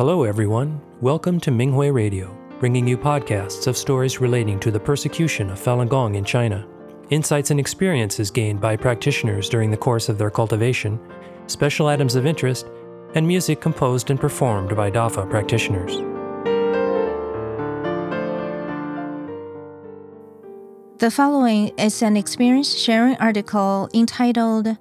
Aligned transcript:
Hello, 0.00 0.24
everyone. 0.24 0.80
Welcome 1.02 1.38
to 1.40 1.50
Minghui 1.50 1.92
Radio, 1.92 2.34
bringing 2.58 2.88
you 2.88 2.96
podcasts 2.96 3.66
of 3.66 3.76
stories 3.76 4.18
relating 4.18 4.58
to 4.60 4.70
the 4.70 4.80
persecution 4.80 5.50
of 5.50 5.60
Falun 5.60 5.90
Gong 5.90 6.14
in 6.14 6.24
China, 6.24 6.66
insights 7.10 7.50
and 7.50 7.60
experiences 7.60 8.30
gained 8.30 8.62
by 8.62 8.78
practitioners 8.78 9.50
during 9.50 9.70
the 9.70 9.76
course 9.76 10.08
of 10.08 10.16
their 10.16 10.30
cultivation, 10.30 10.98
special 11.48 11.86
items 11.86 12.14
of 12.14 12.24
interest, 12.24 12.66
and 13.14 13.28
music 13.28 13.60
composed 13.60 14.08
and 14.08 14.18
performed 14.18 14.74
by 14.74 14.90
DAFA 14.90 15.28
practitioners. 15.28 15.96
The 20.96 21.10
following 21.10 21.76
is 21.76 22.00
an 22.00 22.16
experience 22.16 22.74
sharing 22.74 23.16
article 23.16 23.90
entitled 23.92 24.78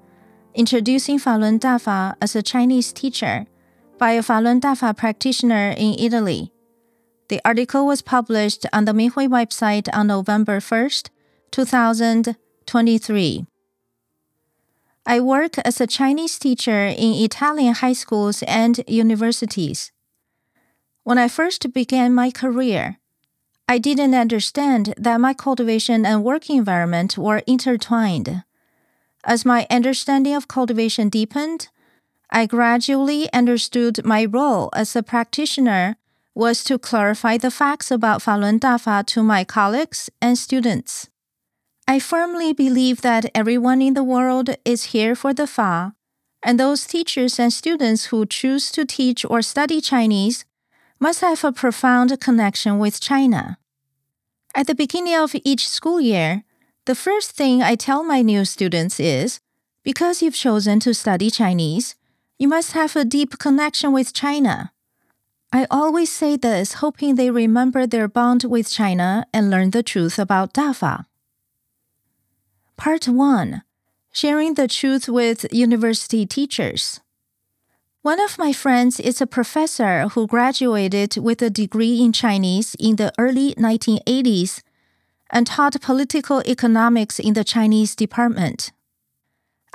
Introducing 0.55 1.20
Falun 1.20 1.59
Dafa 1.59 2.16
as 2.22 2.38
a 2.38 2.41
Chinese 2.41 2.94
Teacher 2.94 3.48
by 3.99 4.12
a 4.12 4.23
Falun 4.23 4.62
Dafa 4.62 4.95
practitioner 4.95 5.76
in 5.77 5.94
Italy. 5.99 6.53
The 7.27 7.41
article 7.44 7.85
was 7.85 8.02
published 8.02 8.66
on 8.72 8.85
the 8.85 8.94
Minghui 8.94 9.27
website 9.27 9.89
on 9.94 10.08
November 10.08 10.59
1st, 10.59 11.09
2023. 11.52 13.45
I 15.05 15.20
work 15.20 15.58
as 15.59 15.81
a 15.81 15.88
Chinese 15.88 16.39
teacher 16.39 16.85
in 16.85 17.13
Italian 17.13 17.73
high 17.75 17.94
schools 17.94 18.41
and 18.44 18.80
universities. 18.88 19.91
When 21.03 21.17
I 21.17 21.27
first 21.27 21.73
began 21.73 22.13
my 22.16 22.31
career, 22.31 23.00
I 23.67 23.80
didn't 23.80 24.16
understand 24.16 24.94
that 24.97 25.20
my 25.20 25.34
cultivation 25.34 26.05
and 26.05 26.23
work 26.23 26.50
environment 26.50 27.17
were 27.17 27.44
intertwined. 27.45 28.44
As 29.25 29.45
my 29.45 29.67
understanding 29.70 30.36
of 30.36 30.47
cultivation 30.47 31.09
deepened, 31.09 31.67
I 32.31 32.45
gradually 32.45 33.31
understood 33.33 34.05
my 34.05 34.25
role 34.25 34.69
as 34.73 34.95
a 34.95 35.03
practitioner 35.03 35.95
was 36.36 36.63
to 36.66 36.77
clarify 36.77 37.38
the 37.38 37.52
facts 37.52 37.89
about 37.91 38.21
Falun 38.21 38.59
Dafa 38.59 39.05
to 39.08 39.23
my 39.23 39.44
colleagues 39.44 40.09
and 40.21 40.38
students. 40.38 41.09
I 41.88 41.97
firmly 41.99 42.53
believe 42.53 43.02
that 43.02 43.31
everyone 43.33 43.81
in 43.81 43.95
the 43.95 44.03
world 44.03 44.55
is 44.63 44.94
here 44.94 45.16
for 45.16 45.33
the 45.33 45.47
Fa, 45.47 45.95
and 46.44 46.59
those 46.59 46.86
teachers 46.86 47.39
and 47.39 47.52
students 47.52 48.05
who 48.05 48.27
choose 48.27 48.71
to 48.71 48.86
teach 48.86 49.25
or 49.25 49.41
study 49.41 49.81
Chinese 49.81 50.45
must 50.99 51.21
have 51.21 51.43
a 51.43 51.52
profound 51.52 52.19
connection 52.19 52.77
with 52.77 53.02
China. 53.02 53.58
At 54.53 54.67
the 54.67 54.75
beginning 54.75 55.16
of 55.16 55.36
each 55.43 55.67
school 55.67 55.99
year, 55.99 56.43
the 56.86 56.95
first 56.95 57.31
thing 57.31 57.64
I 57.64 57.75
tell 57.75 58.03
my 58.03 58.21
new 58.21 58.45
students 58.45 58.99
is 58.99 59.39
because 59.83 60.21
you've 60.21 60.36
chosen 60.36 60.80
to 60.81 60.93
study 60.93 61.30
Chinese, 61.30 61.95
you 62.40 62.48
must 62.48 62.72
have 62.72 62.95
a 62.95 63.04
deep 63.04 63.38
connection 63.38 63.92
with 63.92 64.14
China. 64.14 64.72
I 65.52 65.68
always 65.70 66.09
say 66.09 66.38
this 66.38 66.76
hoping 66.76 67.16
they 67.16 67.30
remember 67.30 67.86
their 67.86 68.08
bond 68.08 68.45
with 68.45 68.72
China 68.72 69.26
and 69.34 69.50
learn 69.50 69.72
the 69.72 69.84
truth 69.84 70.18
about 70.18 70.54
Dafa. 70.54 71.06
Part 72.78 73.08
1 73.08 73.62
Sharing 74.12 74.54
the 74.54 74.67
Truth 74.67 75.10
with 75.10 75.45
University 75.52 76.26
Teachers. 76.26 77.02
One 78.02 78.22
of 78.22 78.40
my 78.40 78.54
friends 78.54 79.02
is 79.02 79.20
a 79.20 79.28
professor 79.28 80.08
who 80.08 80.26
graduated 80.26 81.17
with 81.17 81.42
a 81.42 81.50
degree 81.50 82.02
in 82.02 82.14
Chinese 82.14 82.76
in 82.80 82.95
the 82.95 83.12
early 83.17 83.54
1980s 83.56 84.62
and 85.30 85.45
taught 85.45 85.82
political 85.82 86.42
economics 86.48 87.20
in 87.20 87.34
the 87.34 87.44
Chinese 87.44 87.95
department. 87.95 88.72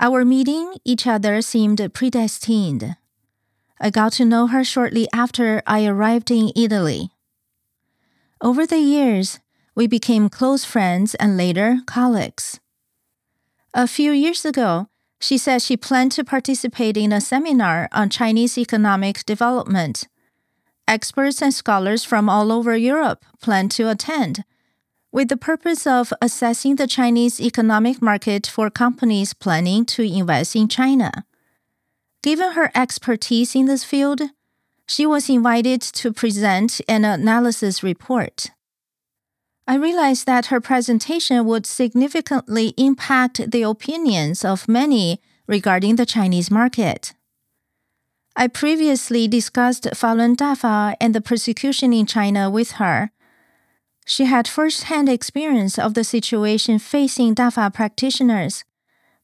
Our 0.00 0.25
meeting 0.25 0.75
each 0.84 1.06
other 1.06 1.41
seemed 1.41 1.81
predestined. 1.95 2.97
I 3.81 3.91
got 3.91 4.12
to 4.14 4.25
know 4.25 4.48
her 4.48 4.64
shortly 4.64 5.09
after 5.12 5.62
I 5.67 5.86
arrived 5.86 6.30
in 6.30 6.52
Italy. 6.57 7.11
Over 8.41 8.67
the 8.67 8.79
years, 8.79 9.39
we 9.74 9.86
became 9.86 10.29
close 10.29 10.64
friends 10.64 11.14
and 11.17 11.36
later 11.36 11.79
colleagues. 11.86 12.61
A 13.73 13.86
few 13.86 14.13
years 14.13 14.45
ago, 14.45 14.89
she 15.20 15.39
said 15.39 15.63
she 15.63 15.77
planned 15.77 16.13
to 16.13 16.24
participate 16.24 16.97
in 16.97 17.13
a 17.13 17.20
seminar 17.20 17.89
on 17.92 18.11
Chinese 18.11 18.58
economic 18.58 19.24
development. 19.24 20.07
Experts 20.86 21.41
and 21.41 21.55
scholars 21.55 22.05
from 22.05 22.29
all 22.29 22.52
over 22.52 22.77
Europe 22.77 23.24
planned 23.41 23.70
to 23.73 23.89
attend, 23.89 24.45
with 25.14 25.29
the 25.29 25.36
purpose 25.36 25.86
of 25.86 26.13
assessing 26.20 26.75
the 26.75 26.89
Chinese 26.89 27.41
economic 27.41 28.02
market 28.02 28.48
for 28.48 28.69
companies 28.69 29.33
planning 29.33 29.85
to 29.85 30.02
invest 30.02 30.57
in 30.57 30.67
China. 30.67 31.25
Given 32.25 32.51
her 32.55 32.73
expertise 32.75 33.55
in 33.55 33.67
this 33.67 33.85
field, 33.85 34.23
she 34.89 35.07
was 35.07 35.30
invited 35.30 35.80
to 35.83 36.13
present 36.13 36.80
an 36.89 37.05
analysis 37.05 37.80
report. 37.80 38.51
I 39.69 39.77
realized 39.77 40.27
that 40.27 40.47
her 40.47 40.61
presentation 40.61 41.47
would 41.47 41.64
significantly 41.64 42.74
impact 42.77 43.53
the 43.53 43.63
opinions 43.63 44.45
of 44.45 44.69
many 44.69 45.20
regarding 45.47 45.95
the 45.95 46.07
Chinese 46.07 46.51
market. 46.51 47.14
I 48.35 48.48
previously 48.48 49.29
discussed 49.29 49.85
Falun 49.85 50.35
Dafa 50.35 50.97
and 51.01 51.14
the 51.14 51.20
persecution 51.20 51.92
in 51.92 52.05
China 52.05 52.51
with 52.51 52.73
her. 52.83 53.13
She 54.05 54.27
had 54.27 54.47
first-hand 54.47 55.09
experience 55.09 55.79
of 55.79 55.95
the 55.95 56.05
situation 56.05 56.79
facing 56.79 57.35
Dafa 57.35 57.73
practitioners 57.73 58.65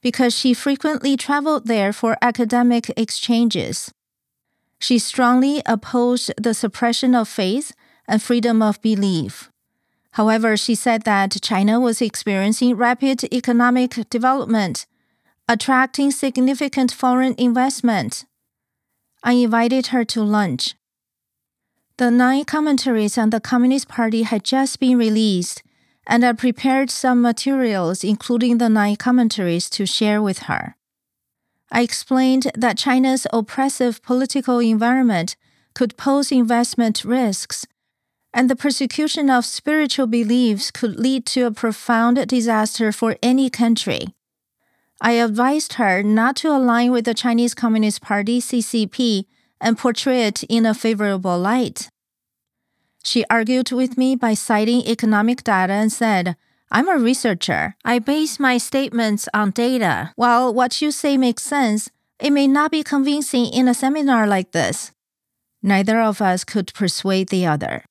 because 0.01 0.35
she 0.35 0.55
frequently 0.55 1.17
traveled 1.17 1.67
there 1.67 1.93
for 1.93 2.17
academic 2.23 2.91
exchanges. 2.97 3.93
She 4.79 4.99
strongly 4.99 5.63
opposed 5.67 6.33
the 6.39 6.55
suppression 6.55 7.15
of 7.15 7.29
faith 7.29 7.73
and 8.09 8.23
freedom 8.23 8.63
of 8.63 8.81
belief. 8.81 9.51
However, 10.13 10.57
she 10.57 10.75
said 10.75 11.03
that 11.03 11.37
China 11.43 11.79
was 11.79 12.01
experiencing 12.01 12.77
rapid 12.77 13.23
economic 13.33 14.09
development, 14.09 14.87
attracting 15.47 16.11
significant 16.11 16.91
foreign 16.91 17.35
investment. 17.37 18.25
I 19.23 19.33
invited 19.33 19.89
her 19.89 20.05
to 20.07 20.23
lunch. 20.23 20.75
The 22.01 22.11
nine 22.11 22.47
commentaries 22.47 23.19
on 23.19 23.29
the 23.29 23.41
Communist 23.41 23.87
Party 23.87 24.23
had 24.23 24.43
just 24.43 24.81
been 24.81 24.97
released, 24.97 25.63
and 26.07 26.25
I 26.25 26.33
prepared 26.33 26.91
some 26.91 27.21
materials, 27.21 28.03
including 28.03 28.57
the 28.57 28.71
nine 28.71 28.97
commentaries, 28.97 29.69
to 29.69 29.85
share 29.85 30.23
with 30.23 30.49
her. 30.49 30.77
I 31.71 31.83
explained 31.83 32.51
that 32.55 32.79
China's 32.79 33.27
oppressive 33.35 34.03
political 34.03 34.61
environment 34.61 35.37
could 35.75 35.99
pose 35.99 36.33
investment 36.33 37.05
risks 37.05 37.67
and 38.33 38.49
the 38.49 38.57
persecution 38.57 39.29
of 39.29 39.45
spiritual 39.45 40.07
beliefs 40.07 40.71
could 40.71 40.99
lead 40.99 41.27
to 41.27 41.43
a 41.43 41.51
profound 41.51 42.27
disaster 42.29 42.93
for 42.93 43.19
any 43.23 43.51
country. 43.51 44.15
I 45.03 45.21
advised 45.21 45.75
her 45.75 46.03
not 46.03 46.37
to 46.37 46.49
align 46.49 46.93
with 46.93 47.05
the 47.05 47.13
Chinese 47.13 47.53
Communist 47.53 48.01
Party 48.01 48.41
CCP 48.41 49.27
and 49.61 49.79
portray 49.79 50.27
it 50.27 50.43
in 50.45 50.67
a 50.67 50.75
favorable 50.75 51.39
light. 51.39 51.91
She 53.03 53.25
argued 53.31 53.73
with 53.73 53.97
me 53.97 54.15
by 54.17 54.35
citing 54.35 54.83
economic 54.87 55.43
data 55.43 55.73
and 55.73 55.93
said, 55.93 56.37
I'm 56.71 56.89
a 56.89 56.99
researcher. 56.99 57.75
I 57.85 57.99
base 57.99 58.39
my 58.39 58.59
statements 58.59 59.29
on 59.35 59.51
data. 59.51 60.13
While 60.17 60.55
what 60.55 60.81
you 60.81 60.91
say 60.91 61.17
makes 61.17 61.43
sense, 61.43 61.91
it 62.21 62.31
may 62.31 62.47
not 62.47 62.71
be 62.71 62.83
convincing 62.83 63.47
in 63.47 63.67
a 63.67 63.75
seminar 63.75 64.27
like 64.27 64.53
this. 64.53 64.93
Neither 65.63 66.01
of 66.01 66.23
us 66.23 66.45
could 66.45 66.73
persuade 66.75 67.29
the 67.29 67.47
other. 67.47 67.85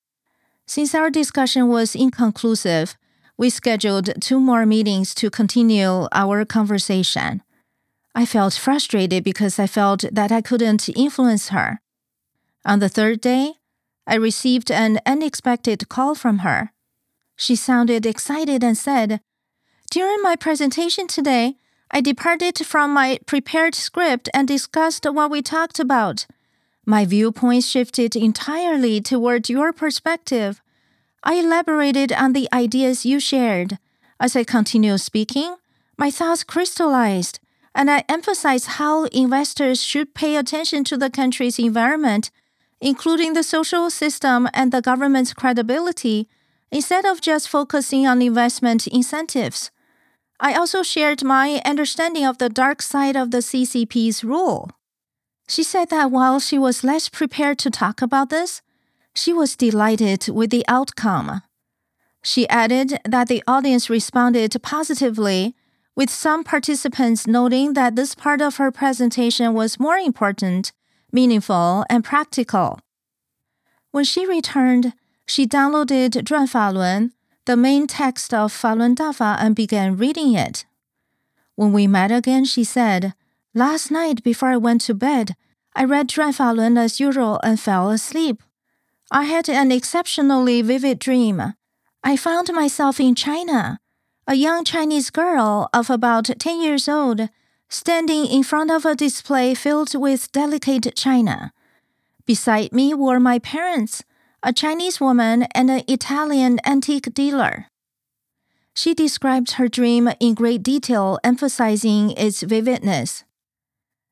Since 0.65 0.95
our 0.95 1.09
discussion 1.09 1.67
was 1.67 1.95
inconclusive, 1.95 2.95
we 3.37 3.49
scheduled 3.49 4.21
two 4.21 4.39
more 4.39 4.65
meetings 4.65 5.15
to 5.15 5.29
continue 5.29 6.07
our 6.11 6.45
conversation. 6.45 7.41
I 8.19 8.25
felt 8.25 8.53
frustrated 8.55 9.23
because 9.23 9.57
I 9.59 9.65
felt 9.65 10.03
that 10.11 10.29
I 10.29 10.41
couldn't 10.41 10.89
influence 10.89 11.49
her. 11.55 11.79
On 12.65 12.79
the 12.79 12.89
third 12.89 13.21
day, 13.21 13.53
I 14.05 14.15
received 14.15 14.69
an 14.69 14.99
unexpected 15.05 15.87
call 15.87 16.15
from 16.15 16.39
her. 16.39 16.73
She 17.37 17.55
sounded 17.55 18.05
excited 18.05 18.61
and 18.61 18.77
said, 18.77 19.21
During 19.89 20.21
my 20.21 20.35
presentation 20.35 21.07
today, 21.07 21.55
I 21.91 22.01
departed 22.01 22.57
from 22.65 22.93
my 22.93 23.19
prepared 23.25 23.73
script 23.73 24.27
and 24.33 24.49
discussed 24.49 25.05
what 25.05 25.31
we 25.31 25.41
talked 25.41 25.79
about. 25.79 26.25
My 26.85 27.05
viewpoint 27.05 27.63
shifted 27.63 28.17
entirely 28.17 28.99
toward 28.99 29.47
your 29.47 29.71
perspective. 29.71 30.61
I 31.23 31.35
elaborated 31.35 32.11
on 32.11 32.33
the 32.33 32.49
ideas 32.51 33.05
you 33.05 33.21
shared. 33.21 33.77
As 34.19 34.35
I 34.35 34.43
continued 34.43 34.99
speaking, 34.99 35.55
my 35.97 36.11
thoughts 36.11 36.43
crystallized, 36.43 37.39
and 37.79 37.89
I 37.89 38.03
emphasized 38.09 38.65
how 38.77 39.05
investors 39.05 39.81
should 39.81 40.13
pay 40.13 40.35
attention 40.35 40.83
to 40.83 40.97
the 40.97 41.09
country's 41.09 41.57
environment, 41.57 42.29
including 42.81 43.31
the 43.31 43.41
social 43.41 43.89
system 43.89 44.49
and 44.53 44.73
the 44.73 44.81
government's 44.81 45.33
credibility, 45.33 46.27
instead 46.73 47.05
of 47.05 47.21
just 47.21 47.47
focusing 47.47 48.05
on 48.05 48.21
investment 48.21 48.85
incentives. 48.85 49.71
I 50.41 50.55
also 50.55 50.83
shared 50.83 51.23
my 51.23 51.61
understanding 51.63 52.25
of 52.25 52.37
the 52.37 52.49
dark 52.49 52.81
side 52.81 53.15
of 53.15 53.31
the 53.31 53.37
CCP's 53.37 54.25
rule. 54.25 54.71
She 55.47 55.63
said 55.63 55.89
that 55.89 56.11
while 56.11 56.41
she 56.41 56.59
was 56.59 56.83
less 56.83 57.07
prepared 57.07 57.59
to 57.59 57.69
talk 57.69 58.01
about 58.01 58.29
this, 58.29 58.61
she 59.15 59.31
was 59.31 59.55
delighted 59.55 60.27
with 60.27 60.49
the 60.49 60.65
outcome. 60.67 61.43
She 62.25 62.45
added 62.49 62.99
that 63.05 63.29
the 63.29 63.41
audience 63.47 63.89
responded 63.89 64.53
positively, 64.61 65.55
with 65.99 66.09
some 66.09 66.45
participants 66.45 67.27
noting 67.27 67.73
that 67.73 67.97
this 67.97 68.15
part 68.15 68.41
of 68.41 68.55
her 68.55 68.71
presentation 68.71 69.53
was 69.53 69.81
more 69.81 69.97
important, 69.97 70.71
meaningful, 71.11 71.83
and 71.89 72.05
practical. 72.05 72.79
When 73.91 74.05
she 74.05 74.25
returned, 74.25 74.93
she 75.27 75.45
downloaded 75.45 76.11
Zhuan 76.23 76.47
Falun, 76.47 77.11
the 77.43 77.57
main 77.57 77.85
text 77.85 78.33
of 78.33 78.53
Falun 78.53 78.95
Dafa, 78.95 79.35
and 79.41 79.53
began 79.53 79.97
reading 79.97 80.35
it. 80.35 80.63
When 81.55 81.73
we 81.73 81.85
met 81.85 82.13
again, 82.13 82.45
she 82.45 82.63
said, 82.63 83.13
Last 83.53 83.91
night 83.91 84.23
before 84.23 84.51
I 84.53 84.55
went 84.55 84.79
to 84.83 84.93
bed, 84.93 85.35
I 85.75 85.83
read 85.83 86.07
Zhuan 86.07 86.31
Falun 86.31 86.77
as 86.77 87.01
usual 87.01 87.41
and 87.43 87.59
fell 87.59 87.89
asleep. 87.89 88.41
I 89.11 89.25
had 89.25 89.49
an 89.49 89.69
exceptionally 89.69 90.61
vivid 90.61 90.97
dream. 90.97 91.55
I 92.05 92.15
found 92.15 92.53
myself 92.53 93.01
in 93.01 93.15
China 93.15 93.81
a 94.29 94.35
young 94.35 94.63
Chinese 94.63 95.09
girl 95.09 95.67
of 95.73 95.89
about 95.89 96.25
10 96.25 96.61
years 96.61 96.87
old, 96.87 97.29
standing 97.67 98.27
in 98.27 98.43
front 98.43 98.69
of 98.69 98.85
a 98.85 98.93
display 98.93 99.55
filled 99.55 99.95
with 99.95 100.31
delicate 100.31 100.93
china. 100.95 101.51
Beside 102.27 102.71
me 102.71 102.93
were 102.93 103.19
my 103.19 103.39
parents, 103.39 104.03
a 104.43 104.53
Chinese 104.53 105.01
woman, 105.01 105.47
and 105.55 105.71
an 105.71 105.81
Italian 105.87 106.59
antique 106.63 107.11
dealer. 107.11 107.65
She 108.75 108.93
described 108.93 109.53
her 109.53 109.67
dream 109.67 110.11
in 110.19 110.35
great 110.35 110.61
detail, 110.61 111.17
emphasizing 111.23 112.11
its 112.11 112.43
vividness. 112.43 113.23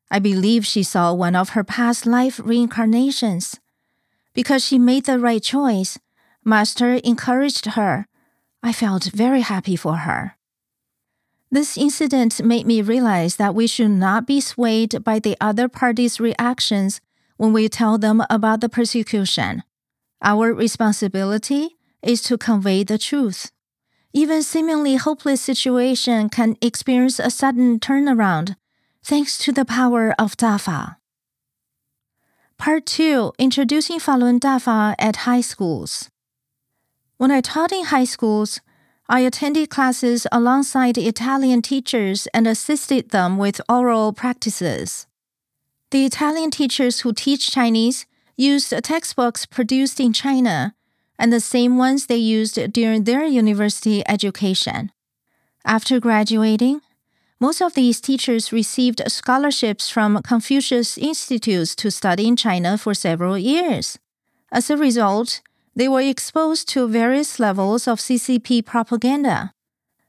I 0.10 0.18
believe 0.18 0.66
she 0.66 0.82
saw 0.82 1.14
one 1.14 1.36
of 1.36 1.50
her 1.50 1.64
past 1.64 2.08
life 2.08 2.42
reincarnations. 2.44 3.60
Because 4.34 4.66
she 4.66 4.80
made 4.80 5.06
the 5.06 5.20
right 5.20 5.44
choice, 5.44 6.00
Master 6.44 6.94
encouraged 7.04 7.68
her. 7.78 8.08
I 8.64 8.74
felt 8.74 9.06
very 9.06 9.42
happy 9.42 9.76
for 9.76 9.98
her. 9.98 10.38
This 11.50 11.78
incident 11.78 12.44
made 12.44 12.68
me 12.68 12.82
realize 12.82 13.38
that 13.38 13.56
we 13.56 13.68
should 13.68 13.92
not 13.92 14.28
be 14.28 14.42
swayed 14.42 15.04
by 15.04 15.20
the 15.20 15.38
other 15.40 15.70
party's 15.70 16.20
reactions 16.20 17.00
when 17.38 17.54
we 17.54 17.70
tell 17.70 17.98
them 17.98 18.24
about 18.30 18.60
the 18.60 18.68
persecution. 18.68 19.64
Our 20.22 20.54
responsibility 20.54 21.78
is 22.02 22.22
to 22.24 22.38
convey 22.38 22.84
the 22.84 22.98
truth. 22.98 23.52
Even 24.14 24.44
seemingly 24.44 24.96
hopeless 24.96 25.42
situation 25.42 26.28
can 26.30 26.58
experience 26.62 27.20
a 27.20 27.30
sudden 27.30 27.80
turnaround 27.80 28.56
thanks 29.04 29.38
to 29.38 29.52
the 29.52 29.64
power 29.66 30.14
of 30.20 30.36
Dafa. 30.36 30.98
Part 32.58 32.86
2 32.88 33.34
Introducing 33.38 34.00
Falun 34.00 34.40
Dafa 34.40 34.96
at 34.98 35.28
High 35.28 35.42
Schools. 35.42 36.10
When 37.18 37.32
I 37.32 37.42
taught 37.42 37.72
in 37.72 37.86
high 37.86 38.06
schools, 38.06 38.62
I 39.10 39.22
attended 39.22 39.72
classes 39.72 40.28
alongside 40.32 40.98
Italian 40.98 41.64
teachers 41.64 42.28
and 42.34 42.46
assisted 42.46 43.10
them 43.10 43.38
with 43.38 43.62
oral 43.68 44.14
practices. 44.14 45.08
The 45.90 46.06
Italian 46.06 46.52
teachers 46.52 47.00
who 47.00 47.14
teach 47.14 47.50
Chinese 47.50 48.06
used 48.36 48.72
textbooks 48.84 49.48
produced 49.48 50.00
in 50.00 50.14
China 50.14 50.76
and 51.18 51.34
the 51.34 51.40
same 51.40 51.78
ones 51.78 52.06
they 52.06 52.18
used 52.18 52.72
during 52.72 53.06
their 53.06 53.26
university 53.26 54.04
education. 54.08 54.92
After 55.66 56.00
graduating, 56.00 56.82
most 57.40 57.62
of 57.62 57.74
these 57.74 58.00
teachers 58.00 58.52
received 58.52 59.02
scholarships 59.08 59.90
from 59.90 60.22
Confucius 60.22 60.98
Institutes 60.98 61.76
to 61.78 61.90
study 61.90 62.28
in 62.28 62.36
China 62.36 62.78
for 62.78 62.94
several 62.94 63.38
years. 63.38 63.98
As 64.52 64.70
a 64.70 64.78
result, 64.78 65.42
they 65.78 65.88
were 65.88 66.02
exposed 66.02 66.68
to 66.68 66.88
various 66.88 67.40
levels 67.40 67.88
of 67.88 68.00
CCP 68.00 68.66
propaganda. 68.66 69.52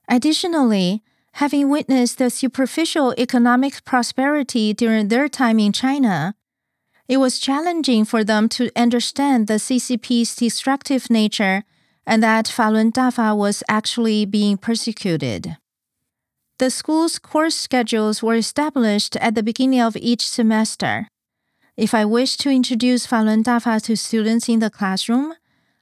Additionally, 0.09 1.03
having 1.32 1.69
witnessed 1.69 2.17
the 2.17 2.31
superficial 2.31 3.15
economic 3.19 3.85
prosperity 3.85 4.73
during 4.73 5.09
their 5.09 5.29
time 5.29 5.59
in 5.59 5.70
China, 5.70 6.35
it 7.06 7.19
was 7.19 7.38
challenging 7.38 8.06
for 8.06 8.25
them 8.25 8.49
to 8.49 8.70
understand 8.75 9.47
the 9.47 9.61
CCP's 9.61 10.35
destructive 10.35 11.11
nature 11.11 11.65
and 12.06 12.23
that 12.23 12.47
Falun 12.47 12.91
Dafa 12.91 13.37
was 13.37 13.62
actually 13.69 14.25
being 14.25 14.56
persecuted. 14.56 15.59
The 16.59 16.71
school's 16.71 17.19
course 17.19 17.55
schedules 17.55 18.23
were 18.23 18.37
established 18.37 19.17
at 19.17 19.35
the 19.35 19.43
beginning 19.43 19.81
of 19.81 19.99
each 19.99 20.26
semester. 20.26 21.09
If 21.76 21.93
I 21.93 22.06
wished 22.06 22.41
to 22.41 22.50
introduce 22.50 23.06
Falun 23.06 23.43
Dafa 23.43 23.82
to 23.82 23.97
students 23.97 24.49
in 24.49 24.61
the 24.61 24.71
classroom, 24.71 25.35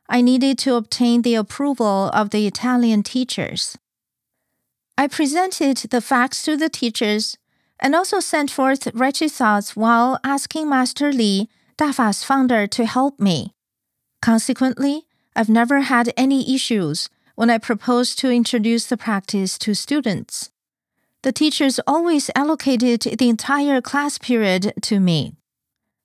I 0.08 0.20
needed 0.20 0.58
to 0.58 0.74
obtain 0.74 1.22
the 1.22 1.34
approval 1.34 2.10
of 2.12 2.30
the 2.30 2.46
Italian 2.46 3.02
teachers. 3.02 3.76
I 4.96 5.08
presented 5.08 5.76
the 5.90 6.00
facts 6.00 6.42
to 6.44 6.56
the 6.56 6.68
teachers 6.68 7.36
and 7.80 7.94
also 7.94 8.20
sent 8.20 8.50
forth 8.50 8.88
righteous 8.94 9.36
thoughts 9.36 9.76
while 9.76 10.18
asking 10.24 10.68
Master 10.68 11.12
Li, 11.12 11.48
Dafa's 11.76 12.24
founder, 12.24 12.66
to 12.68 12.86
help 12.86 13.20
me. 13.20 13.54
Consequently, 14.22 15.02
I've 15.34 15.50
never 15.50 15.80
had 15.80 16.12
any 16.16 16.54
issues 16.54 17.10
when 17.34 17.50
I 17.50 17.58
proposed 17.58 18.18
to 18.20 18.30
introduce 18.30 18.86
the 18.86 18.96
practice 18.96 19.58
to 19.58 19.74
students 19.74 20.50
the 21.26 21.32
teachers 21.32 21.80
always 21.88 22.30
allocated 22.36 23.00
the 23.00 23.28
entire 23.28 23.80
class 23.80 24.16
period 24.16 24.72
to 24.80 25.00
me. 25.00 25.34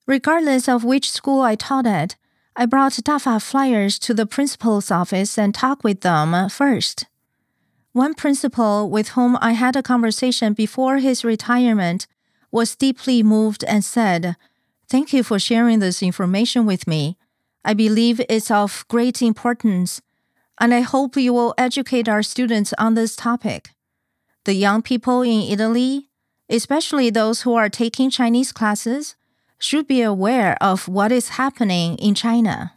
Regardless 0.04 0.68
of 0.68 0.82
which 0.82 1.08
school 1.08 1.42
I 1.42 1.54
taught 1.54 1.86
at, 1.86 2.16
I 2.54 2.66
brought 2.66 2.92
DAFA 2.92 3.40
flyers 3.40 3.98
to 4.00 4.12
the 4.12 4.26
principal's 4.26 4.90
office 4.90 5.38
and 5.38 5.54
talked 5.54 5.84
with 5.84 6.02
them 6.02 6.48
first. 6.50 7.06
One 7.92 8.14
principal 8.14 8.90
with 8.90 9.10
whom 9.10 9.38
I 9.40 9.52
had 9.52 9.74
a 9.74 9.82
conversation 9.82 10.52
before 10.52 10.98
his 10.98 11.24
retirement 11.24 12.06
was 12.50 12.76
deeply 12.76 13.22
moved 13.22 13.64
and 13.64 13.82
said, 13.82 14.36
Thank 14.88 15.14
you 15.14 15.22
for 15.22 15.38
sharing 15.38 15.78
this 15.78 16.02
information 16.02 16.66
with 16.66 16.86
me. 16.86 17.16
I 17.64 17.72
believe 17.72 18.20
it's 18.28 18.50
of 18.50 18.84
great 18.88 19.22
importance, 19.22 20.02
and 20.60 20.74
I 20.74 20.80
hope 20.80 21.16
you 21.16 21.32
will 21.32 21.54
educate 21.56 22.08
our 22.08 22.22
students 22.22 22.74
on 22.78 22.94
this 22.94 23.16
topic 23.16 23.70
the 24.44 24.54
young 24.54 24.82
people 24.82 25.22
in 25.22 25.40
Italy, 25.42 26.08
especially 26.48 27.10
those 27.10 27.42
who 27.42 27.54
are 27.54 27.68
taking 27.68 28.10
Chinese 28.10 28.50
classes, 28.50 29.14
should 29.62 29.86
be 29.86 30.02
aware 30.02 30.56
of 30.60 30.88
what 30.88 31.12
is 31.12 31.30
happening 31.40 31.96
in 31.96 32.14
China. 32.14 32.72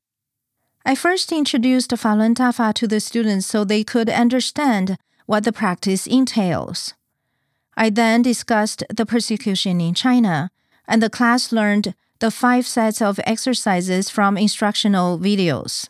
I 0.85 0.93
first 0.93 1.31
introduced 1.31 1.89
Falun 1.91 2.35
Dafa 2.35 2.73
to 2.75 2.87
the 2.87 2.99
students 2.99 3.47
so 3.47 3.63
they 3.63 3.83
could 3.83 4.09
understand 4.09 4.97
what 5.25 5.43
the 5.43 5.51
practice 5.51 6.05
entails. 6.05 6.93
I 7.75 7.89
then 7.89 8.21
discussed 8.21 8.83
the 8.95 9.05
persecution 9.05 9.81
in 9.81 9.95
China, 9.95 10.51
and 10.87 11.01
the 11.01 11.09
class 11.09 11.51
learned 11.51 11.95
the 12.19 12.31
five 12.31 12.67
sets 12.67 13.01
of 13.01 13.19
exercises 13.25 14.09
from 14.09 14.37
instructional 14.37 15.17
videos. 15.17 15.89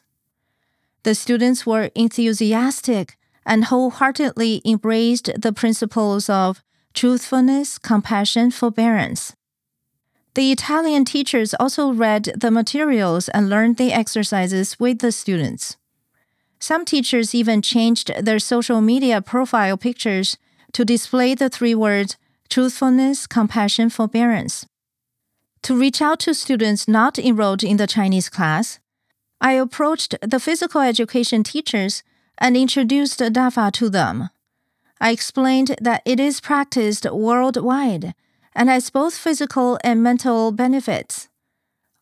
The 1.04 1.14
students 1.14 1.66
were 1.66 1.92
enthusiastic 1.94 3.18
and 3.46 3.66
wholeheartedly 3.66 4.62
embraced 4.66 5.30
the 5.38 5.54
principles 5.54 6.30
of 6.30 6.64
truthfulness, 6.94 7.78
compassion, 7.78 8.50
forbearance. 8.50 9.36
The 10.36 10.51
Italian 10.51 11.06
teachers 11.06 11.54
also 11.54 11.94
read 11.94 12.34
the 12.36 12.51
materials 12.51 13.30
and 13.30 13.50
learned 13.50 13.77
the 13.77 13.94
exercises 13.94 14.77
with 14.77 15.00
the 15.00 15.13
students. 15.13 15.77
Some 16.60 16.84
teachers 16.84 17.34
even 17.34 17.62
changed 17.62 18.12
their 18.22 18.39
social 18.39 18.82
media 18.82 19.22
profile 19.22 19.77
pictures 19.77 20.38
to 20.74 20.84
display 20.84 21.36
the 21.36 21.50
three 21.50 21.74
words 21.74 22.18
truthfulness, 22.50 23.27
compassion, 23.27 23.89
forbearance. 23.89 24.68
To 25.63 25.75
reach 25.75 26.01
out 26.01 26.20
to 26.22 26.34
students 26.34 26.86
not 26.88 27.18
enrolled 27.18 27.63
in 27.63 27.77
the 27.77 27.88
Chinese 27.88 28.30
class, 28.30 28.80
I 29.39 29.54
approached 29.54 30.15
the 30.22 30.39
physical 30.39 30.82
education 30.82 31.44
teachers 31.44 32.04
and 32.38 32.58
introduced 32.58 33.20
DAFA 33.20 33.72
to 33.72 33.89
them. 33.89 34.30
I 35.00 35.12
explained 35.12 35.77
that 35.82 36.01
it 36.06 36.20
is 36.20 36.42
practiced 36.42 37.10
worldwide 37.10 38.13
and 38.56 38.70
has 38.70 38.90
both 38.90 39.18
physical 39.18 39.78
and 39.84 40.02
mental 40.02 40.52
benefits. 40.52 41.30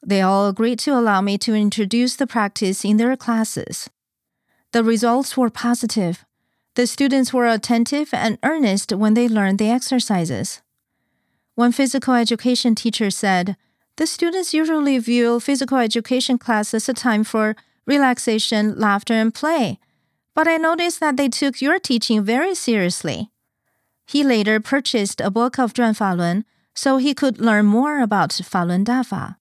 They 0.06 0.22
all 0.22 0.48
agreed 0.48 0.80
to 0.80 0.92
allow 0.92 1.22
me 1.22 1.38
to 1.40 1.56
introduce 1.56 2.16
the 2.16 2.28
practice 2.28 2.84
in 2.86 2.98
their 2.98 3.16
classes. 3.16 3.90
The 4.72 4.84
results 4.84 5.38
were 5.38 5.50
positive. 5.50 6.26
The 6.76 6.88
students 6.88 7.34
were 7.34 7.48
attentive 7.48 8.14
and 8.14 8.38
earnest 8.44 8.92
when 8.92 9.14
they 9.14 9.28
learned 9.28 9.60
the 9.60 9.70
exercises. 9.70 10.62
One 11.56 11.72
physical 11.72 12.16
education 12.16 12.76
teacher 12.76 13.10
said, 13.10 13.56
The 13.98 14.08
students 14.08 14.54
usually 14.54 14.98
view 14.98 15.40
physical 15.40 15.78
education 15.78 16.38
class 16.38 16.74
as 16.74 16.90
a 16.90 16.94
time 16.94 17.24
for 17.24 17.56
relaxation, 17.86 18.78
laughter, 18.80 19.14
and 19.14 19.34
play 19.34 19.80
but 20.36 20.48
I 20.48 20.58
noticed 20.58 21.00
that 21.00 21.18
they 21.18 21.30
took 21.30 21.62
your 21.62 21.80
teaching 21.80 22.24
very 22.24 22.56
seriously. 22.56 23.30
He 24.06 24.24
later 24.24 24.60
purchased 24.60 25.22
a 25.22 25.32
book 25.32 25.58
of 25.58 25.74
Zhuan 25.74 25.96
Falun 25.98 26.44
so 26.74 26.98
he 26.98 27.14
could 27.14 27.40
learn 27.40 27.66
more 27.66 28.02
about 28.02 28.32
Falun 28.32 28.84
Dafa. 28.84 29.38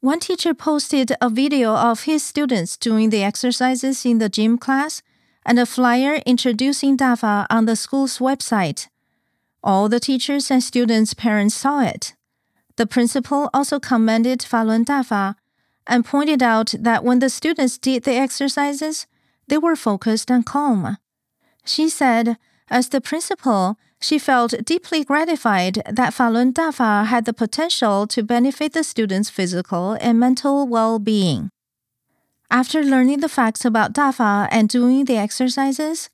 One 0.00 0.20
teacher 0.20 0.54
posted 0.54 1.12
a 1.20 1.30
video 1.30 1.74
of 1.74 2.04
his 2.04 2.22
students 2.22 2.76
doing 2.76 3.10
the 3.10 3.22
exercises 3.22 4.04
in 4.04 4.18
the 4.18 4.28
gym 4.28 4.58
class 4.58 5.02
and 5.44 5.58
a 5.58 5.66
flyer 5.66 6.20
introducing 6.26 6.96
Dafa 6.96 7.46
on 7.50 7.66
the 7.66 7.76
school's 7.76 8.18
website. 8.18 8.88
All 9.62 9.88
the 9.88 10.00
teachers 10.00 10.50
and 10.50 10.62
students' 10.62 11.14
parents 11.14 11.54
saw 11.54 11.80
it. 11.80 12.14
The 12.76 12.86
principal 12.86 13.48
also 13.54 13.80
commended 13.80 14.40
Falun 14.40 14.84
Dafa 14.84 15.34
and 15.86 16.04
pointed 16.04 16.42
out 16.42 16.74
that 16.78 17.04
when 17.04 17.20
the 17.20 17.30
students 17.30 17.78
did 17.78 18.04
the 18.04 18.14
exercises, 18.14 19.06
they 19.48 19.58
were 19.58 19.76
focused 19.76 20.30
and 20.30 20.44
calm. 20.44 20.98
She 21.64 21.88
said, 21.88 22.36
as 22.68 22.88
the 22.88 23.00
principal, 23.00 23.78
she 24.00 24.18
felt 24.18 24.54
deeply 24.64 25.04
gratified 25.04 25.82
that 25.90 26.12
Falun 26.12 26.52
Dafa 26.52 27.06
had 27.06 27.24
the 27.24 27.32
potential 27.32 28.06
to 28.08 28.22
benefit 28.22 28.72
the 28.72 28.84
students' 28.84 29.30
physical 29.30 29.92
and 30.00 30.20
mental 30.20 30.66
well 30.66 30.98
being. 30.98 31.50
After 32.50 32.82
learning 32.82 33.20
the 33.20 33.28
facts 33.28 33.64
about 33.64 33.92
Dafa 33.92 34.48
and 34.50 34.68
doing 34.68 35.04
the 35.04 35.16
exercises, 35.16 36.10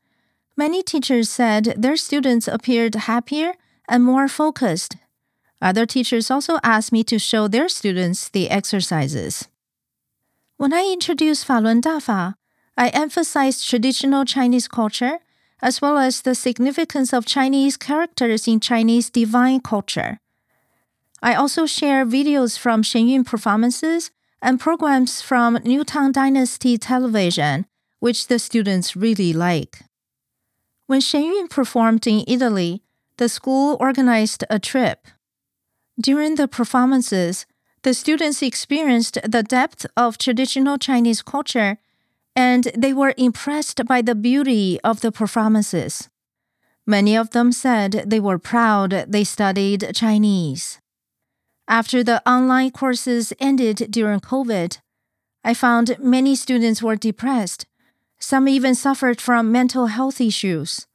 many 0.57 0.83
teachers 0.83 1.29
said 1.29 1.75
their 1.77 1.97
students 1.97 2.49
appeared 2.49 2.95
happier 2.95 3.55
and 3.89 4.05
more 4.05 4.29
focused. 4.29 4.97
Other 5.61 5.87
teachers 5.87 6.31
also 6.31 6.59
asked 6.63 6.93
me 6.93 7.05
to 7.05 7.19
show 7.19 7.49
their 7.49 7.69
students 7.69 8.29
the 8.29 8.51
exercises. 8.51 9.49
When 10.57 10.73
I 10.73 10.91
introduced 10.93 11.47
Falun 11.47 11.81
Dafa, 11.81 12.35
I 12.77 12.89
emphasized 12.89 13.69
traditional 13.69 14.25
Chinese 14.25 14.69
culture 14.69 15.19
as 15.63 15.81
well 15.81 15.97
as 15.97 16.23
the 16.23 16.35
significance 16.35 17.13
of 17.13 17.25
Chinese 17.25 17.77
characters 17.77 18.49
in 18.49 18.59
Chinese 18.59 19.09
divine 19.09 19.61
culture. 19.61 20.19
I 21.23 21.35
also 21.35 21.67
share 21.67 22.05
videos 22.05 22.59
from 22.59 22.83
Shen 22.83 23.07
Yun 23.07 23.25
performances 23.25 24.11
and 24.43 24.59
programs 24.59 25.23
from 25.23 25.55
New 25.65 25.85
Tang 25.85 26.11
Dynasty 26.11 26.77
television, 26.77 27.67
which 28.01 28.27
the 28.27 28.41
students 28.41 28.97
really 28.97 29.33
like. 29.33 29.83
When 30.89 31.01
Shen 31.01 31.25
Yun 31.25 31.47
performed 31.47 32.09
in 32.09 32.25
Italy, 32.27 32.83
the 33.19 33.29
school 33.29 33.77
organized 33.79 34.43
a 34.51 34.59
trip. 34.59 35.07
During 36.01 36.35
the 36.35 36.49
performances, 36.49 37.47
the 37.83 37.95
students 37.95 38.43
experienced 38.43 39.19
the 39.25 39.45
depth 39.45 39.87
of 39.97 40.19
traditional 40.19 40.77
Chinese 40.77 41.23
culture 41.23 41.79
and 42.35 42.71
they 42.77 42.93
were 42.93 43.15
impressed 43.17 43.85
by 43.87 44.03
the 44.03 44.15
beauty 44.15 44.81
of 44.83 45.01
the 45.01 45.13
performances. 45.13 46.09
Many 46.87 47.17
of 47.17 47.31
them 47.31 47.53
said 47.53 48.05
they 48.07 48.21
were 48.21 48.39
proud 48.39 49.05
they 49.09 49.25
studied 49.25 49.93
Chinese. 49.95 50.81
After 51.69 52.03
the 52.03 52.27
online 52.29 52.71
courses 52.71 53.33
ended 53.39 53.87
during 53.91 54.21
COVID, 54.21 54.79
I 55.45 55.55
found 55.55 55.97
many 56.01 56.35
students 56.35 56.83
were 56.83 56.97
depressed. 56.97 57.67
Some 58.19 58.49
even 58.49 58.75
suffered 58.75 59.21
from 59.21 59.53
mental 59.53 59.87
health 59.87 60.21
issues. 60.21 60.87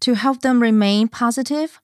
To 0.00 0.14
help 0.14 0.42
them 0.42 0.62
remain 0.62 1.08
positive, 1.08 1.80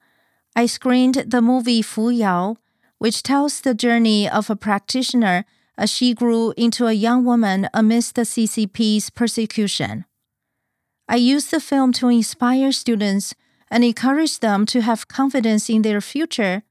I 0.54 0.66
screened 0.66 1.24
the 1.26 1.42
movie 1.42 1.82
Fu 1.82 2.08
Yao, 2.10 2.56
which 2.98 3.22
tells 3.22 3.60
the 3.60 3.74
journey 3.74 4.28
of 4.28 4.48
a 4.48 4.56
practitioner 4.56 5.44
as 5.76 5.90
she 5.90 6.14
grew 6.14 6.52
into 6.56 6.86
a 6.86 6.92
young 6.92 7.24
woman 7.24 7.68
amidst 7.74 8.14
the 8.14 8.22
CCP's 8.22 9.10
persecution. 9.10 10.04
I 11.08 11.16
used 11.16 11.50
the 11.50 11.60
film 11.60 11.92
to 11.94 12.08
inspire 12.08 12.72
students 12.72 13.34
and 13.70 13.84
encourage 13.84 14.40
them 14.40 14.66
to 14.66 14.80
have 14.82 15.08
confidence 15.08 15.68
in 15.68 15.82
their 15.82 16.00
future, 16.00 16.62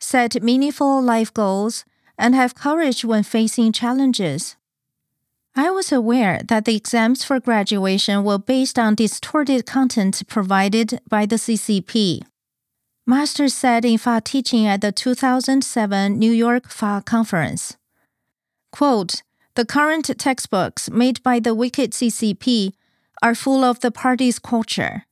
set 0.00 0.42
meaningful 0.42 1.00
life 1.02 1.32
goals, 1.32 1.84
and 2.18 2.34
have 2.34 2.54
courage 2.54 3.04
when 3.04 3.22
facing 3.22 3.72
challenges. 3.72 4.56
I 5.54 5.70
was 5.70 5.90
aware 5.90 6.42
that 6.48 6.66
the 6.66 6.76
exams 6.76 7.24
for 7.24 7.40
graduation 7.40 8.24
were 8.24 8.38
based 8.38 8.78
on 8.78 8.94
distorted 8.94 9.64
content 9.64 10.22
provided 10.28 11.00
by 11.08 11.24
the 11.24 11.36
CCP. 11.36 12.22
Master 13.06 13.48
said 13.48 13.84
in 13.84 13.98
Fa 13.98 14.20
teaching 14.22 14.66
at 14.66 14.80
the 14.80 14.92
2007 14.92 16.18
New 16.18 16.32
York 16.32 16.68
Fa 16.68 17.02
conference. 17.06 17.76
Quote, 18.76 19.22
the 19.54 19.64
current 19.64 20.04
textbooks 20.18 20.90
made 20.90 21.22
by 21.22 21.40
the 21.40 21.54
wicked 21.54 21.92
CCP 21.92 22.74
are 23.22 23.34
full 23.34 23.64
of 23.64 23.80
the 23.80 23.90
party's 23.90 24.38
culture. 24.38 25.06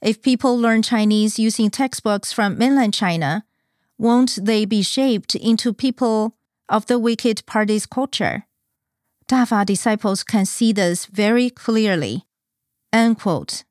If 0.00 0.22
people 0.22 0.56
learn 0.56 0.82
Chinese 0.82 1.36
using 1.36 1.68
textbooks 1.68 2.32
from 2.32 2.56
mainland 2.56 2.94
China, 2.94 3.44
won't 3.98 4.38
they 4.40 4.64
be 4.64 4.82
shaped 4.82 5.34
into 5.34 5.72
people 5.72 6.36
of 6.68 6.86
the 6.86 6.96
wicked 6.96 7.44
party's 7.44 7.86
culture? 7.86 8.46
Dafa 9.26 9.66
disciples 9.66 10.22
can 10.22 10.46
see 10.46 10.72
this 10.72 11.06
very 11.06 11.50
clearly. 11.50 12.22
End 12.92 13.18
quote. 13.18 13.64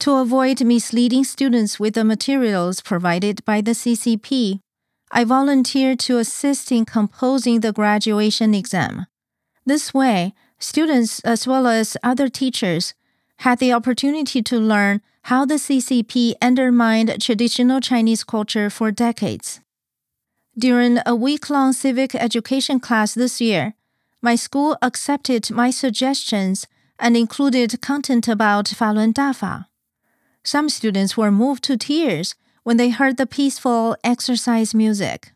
To 0.00 0.14
avoid 0.14 0.64
misleading 0.64 1.22
students 1.22 1.78
with 1.78 1.94
the 1.94 2.02
materials 2.02 2.80
provided 2.80 3.44
by 3.44 3.60
the 3.60 3.74
CCP, 3.74 4.58
I 5.14 5.24
volunteered 5.24 5.98
to 6.00 6.16
assist 6.16 6.72
in 6.72 6.86
composing 6.86 7.60
the 7.60 7.72
graduation 7.72 8.54
exam. 8.54 9.06
This 9.66 9.92
way, 9.92 10.32
students 10.58 11.20
as 11.20 11.46
well 11.46 11.66
as 11.66 11.98
other 12.02 12.28
teachers 12.28 12.94
had 13.40 13.58
the 13.58 13.74
opportunity 13.74 14.42
to 14.42 14.58
learn 14.58 15.02
how 15.24 15.44
the 15.44 15.56
CCP 15.56 16.34
undermined 16.40 17.20
traditional 17.20 17.80
Chinese 17.80 18.24
culture 18.24 18.70
for 18.70 18.90
decades. 18.90 19.60
During 20.58 20.98
a 21.04 21.14
week 21.14 21.50
long 21.50 21.74
civic 21.74 22.14
education 22.14 22.80
class 22.80 23.14
this 23.14 23.40
year, 23.40 23.74
my 24.22 24.34
school 24.34 24.78
accepted 24.80 25.50
my 25.50 25.70
suggestions 25.70 26.66
and 26.98 27.16
included 27.16 27.82
content 27.82 28.28
about 28.28 28.66
Falun 28.66 29.12
Dafa. 29.12 29.66
Some 30.42 30.68
students 30.68 31.16
were 31.16 31.30
moved 31.30 31.64
to 31.64 31.76
tears 31.76 32.34
when 32.62 32.76
they 32.76 32.90
heard 32.90 33.16
the 33.16 33.26
peaceful 33.26 33.96
exercise 34.04 34.74
music. 34.74 35.32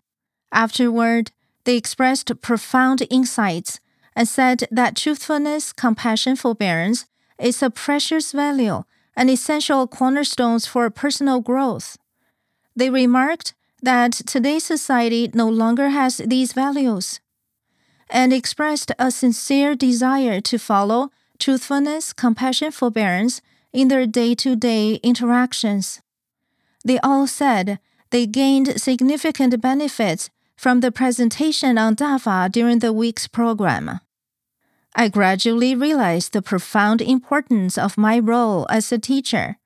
Afterward, 0.52 1.32
they 1.64 1.76
expressed 1.76 2.40
profound 2.40 3.06
insights 3.10 3.80
and 4.14 4.28
said 4.28 4.64
that 4.70 4.96
truthfulness, 4.96 5.72
compassion, 5.72 6.36
forbearance 6.36 7.06
is 7.38 7.62
a 7.62 7.70
precious 7.70 8.32
value 8.32 8.84
and 9.16 9.28
essential 9.28 9.86
cornerstones 9.86 10.66
for 10.66 10.88
personal 10.90 11.40
growth. 11.40 11.98
They 12.74 12.90
remarked 12.90 13.54
that 13.82 14.12
today's 14.12 14.64
society 14.64 15.30
no 15.34 15.48
longer 15.48 15.90
has 15.90 16.18
these 16.18 16.52
values 16.52 17.20
and 18.08 18.32
expressed 18.32 18.92
a 18.98 19.10
sincere 19.10 19.74
desire 19.74 20.40
to 20.40 20.58
follow 20.58 21.10
truthfulness, 21.38 22.12
compassion, 22.12 22.70
forbearance 22.70 23.40
in 23.72 23.88
their 23.88 24.06
day 24.06 24.34
to 24.34 24.56
day 24.56 24.94
interactions. 25.02 26.00
They 26.86 27.00
all 27.00 27.26
said 27.26 27.80
they 28.10 28.26
gained 28.26 28.80
significant 28.80 29.60
benefits 29.60 30.30
from 30.56 30.80
the 30.80 30.92
presentation 30.92 31.78
on 31.78 31.96
DAFA 31.96 32.48
during 32.52 32.78
the 32.78 32.92
week's 32.92 33.26
program. 33.26 33.98
I 34.94 35.08
gradually 35.08 35.74
realized 35.74 36.32
the 36.32 36.42
profound 36.42 37.02
importance 37.02 37.76
of 37.76 37.98
my 37.98 38.20
role 38.20 38.68
as 38.70 38.92
a 38.92 39.00
teacher. 39.00 39.56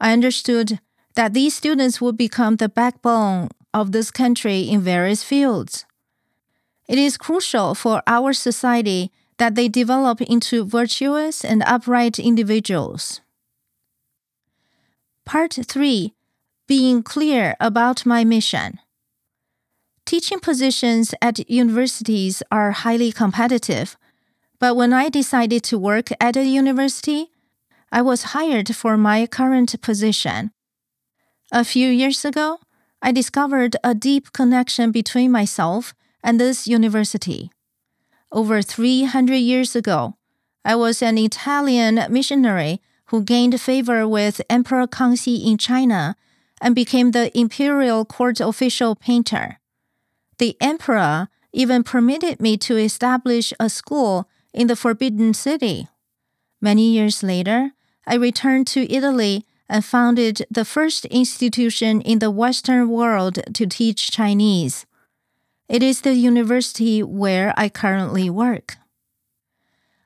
I 0.00 0.12
understood 0.12 0.80
that 1.14 1.34
these 1.34 1.54
students 1.54 2.00
would 2.00 2.16
become 2.16 2.56
the 2.56 2.68
backbone 2.68 3.50
of 3.72 3.92
this 3.92 4.10
country 4.10 4.62
in 4.62 4.80
various 4.80 5.22
fields. 5.22 5.86
It 6.88 6.98
is 6.98 7.16
crucial 7.16 7.76
for 7.76 8.02
our 8.08 8.32
society 8.32 9.12
that 9.38 9.54
they 9.54 9.68
develop 9.68 10.20
into 10.20 10.64
virtuous 10.64 11.44
and 11.44 11.62
upright 11.64 12.18
individuals. 12.18 13.20
Part 15.24 15.52
3 15.52 16.12
being 16.70 17.02
clear 17.02 17.56
about 17.58 18.06
my 18.06 18.22
mission. 18.22 18.78
Teaching 20.06 20.38
positions 20.38 21.12
at 21.20 21.50
universities 21.50 22.44
are 22.52 22.70
highly 22.70 23.10
competitive, 23.10 23.96
but 24.60 24.76
when 24.76 24.92
I 24.92 25.08
decided 25.08 25.64
to 25.64 25.76
work 25.76 26.10
at 26.20 26.36
a 26.36 26.44
university, 26.44 27.32
I 27.90 28.02
was 28.02 28.34
hired 28.34 28.76
for 28.76 28.96
my 28.96 29.26
current 29.26 29.82
position. 29.82 30.52
A 31.50 31.64
few 31.64 31.88
years 31.88 32.24
ago, 32.24 32.60
I 33.02 33.10
discovered 33.10 33.74
a 33.82 33.92
deep 33.92 34.32
connection 34.32 34.92
between 34.92 35.32
myself 35.32 35.92
and 36.22 36.38
this 36.38 36.68
university. 36.68 37.50
Over 38.30 38.62
300 38.62 39.34
years 39.34 39.74
ago, 39.74 40.14
I 40.64 40.76
was 40.76 41.02
an 41.02 41.18
Italian 41.18 41.98
missionary 42.10 42.80
who 43.06 43.24
gained 43.24 43.60
favor 43.60 44.06
with 44.06 44.40
Emperor 44.48 44.86
Kangxi 44.86 45.44
in 45.44 45.58
China 45.58 46.14
and 46.60 46.74
became 46.74 47.10
the 47.10 47.36
imperial 47.38 48.04
court 48.04 48.40
official 48.40 48.94
painter. 48.94 49.58
The 50.38 50.56
emperor 50.60 51.28
even 51.52 51.82
permitted 51.82 52.40
me 52.40 52.56
to 52.58 52.76
establish 52.76 53.52
a 53.58 53.68
school 53.68 54.28
in 54.52 54.66
the 54.66 54.76
Forbidden 54.76 55.34
City. 55.34 55.88
Many 56.60 56.90
years 56.90 57.22
later, 57.22 57.72
I 58.06 58.14
returned 58.14 58.66
to 58.68 58.92
Italy 58.92 59.46
and 59.68 59.84
founded 59.84 60.46
the 60.50 60.64
first 60.64 61.04
institution 61.06 62.00
in 62.00 62.18
the 62.18 62.30
Western 62.30 62.88
world 62.88 63.38
to 63.54 63.66
teach 63.66 64.10
Chinese. 64.10 64.84
It 65.68 65.82
is 65.82 66.00
the 66.00 66.14
university 66.14 67.02
where 67.02 67.54
I 67.56 67.68
currently 67.68 68.28
work. 68.28 68.76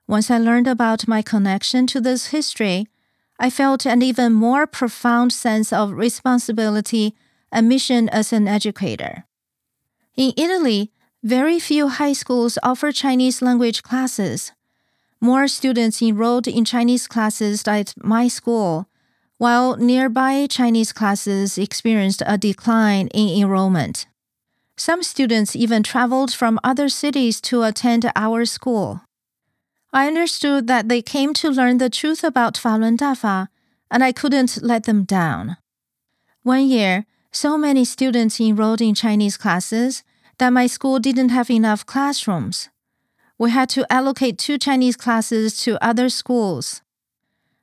Once 0.07 0.31
I 0.31 0.37
learned 0.37 0.67
about 0.67 1.09
my 1.09 1.23
connection 1.23 1.87
to 1.89 2.01
this 2.01 2.27
history, 2.27 2.87
I 3.39 3.51
felt 3.51 3.85
an 3.87 4.03
even 4.03 4.33
more 4.33 4.67
profound 4.67 5.33
sense 5.33 5.73
of 5.73 5.93
responsibility 5.93 7.15
and 7.51 7.69
mission 7.69 8.09
as 8.09 8.33
an 8.33 8.49
educator. 8.49 9.25
In 10.17 10.33
Italy, 10.37 10.93
very 11.23 11.59
few 11.59 11.89
high 11.89 12.13
schools 12.13 12.59
offer 12.63 12.93
Chinese 12.93 13.43
language 13.43 13.83
classes. 13.83 14.53
More 15.21 15.49
students 15.49 16.03
enrolled 16.03 16.47
in 16.47 16.65
Chinese 16.65 17.07
classes 17.09 17.67
at 17.67 17.95
my 17.97 18.29
school, 18.29 18.89
while 19.39 19.77
nearby 19.77 20.47
Chinese 20.47 20.93
classes 20.93 21.59
experienced 21.59 22.23
a 22.27 22.39
decline 22.39 23.09
in 23.09 23.43
enrollment. 23.43 24.07
Some 24.77 25.03
students 25.03 25.57
even 25.57 25.83
traveled 25.83 26.33
from 26.33 26.61
other 26.63 26.89
cities 26.89 27.41
to 27.43 27.63
attend 27.63 28.11
our 28.15 28.45
school. 28.45 29.03
I 29.95 30.09
understood 30.09 30.67
that 30.67 30.89
they 30.89 31.03
came 31.03 31.33
to 31.35 31.51
learn 31.51 31.79
the 31.79 31.89
truth 31.89 32.25
about 32.25 32.55
Falun 32.55 32.97
Dafa, 32.97 33.47
and 33.93 34.03
I 34.03 34.11
couldn't 34.11 34.61
let 34.61 34.85
them 34.85 35.05
down. 35.05 35.57
One 36.43 36.67
year, 36.67 37.07
so 37.31 37.57
many 37.57 37.85
students 37.85 38.41
enrolled 38.41 38.81
in 38.81 38.97
Chinese 38.97 39.37
classes 39.37 40.03
that 40.39 40.51
my 40.51 40.67
school 40.67 40.99
didn't 40.99 41.29
have 41.29 41.49
enough 41.49 41.87
classrooms. 41.87 42.71
We 43.39 43.53
had 43.53 43.69
to 43.71 43.87
allocate 43.89 44.37
two 44.37 44.59
Chinese 44.59 44.97
classes 44.97 45.61
to 45.61 45.79
other 45.81 46.09
schools. 46.09 46.83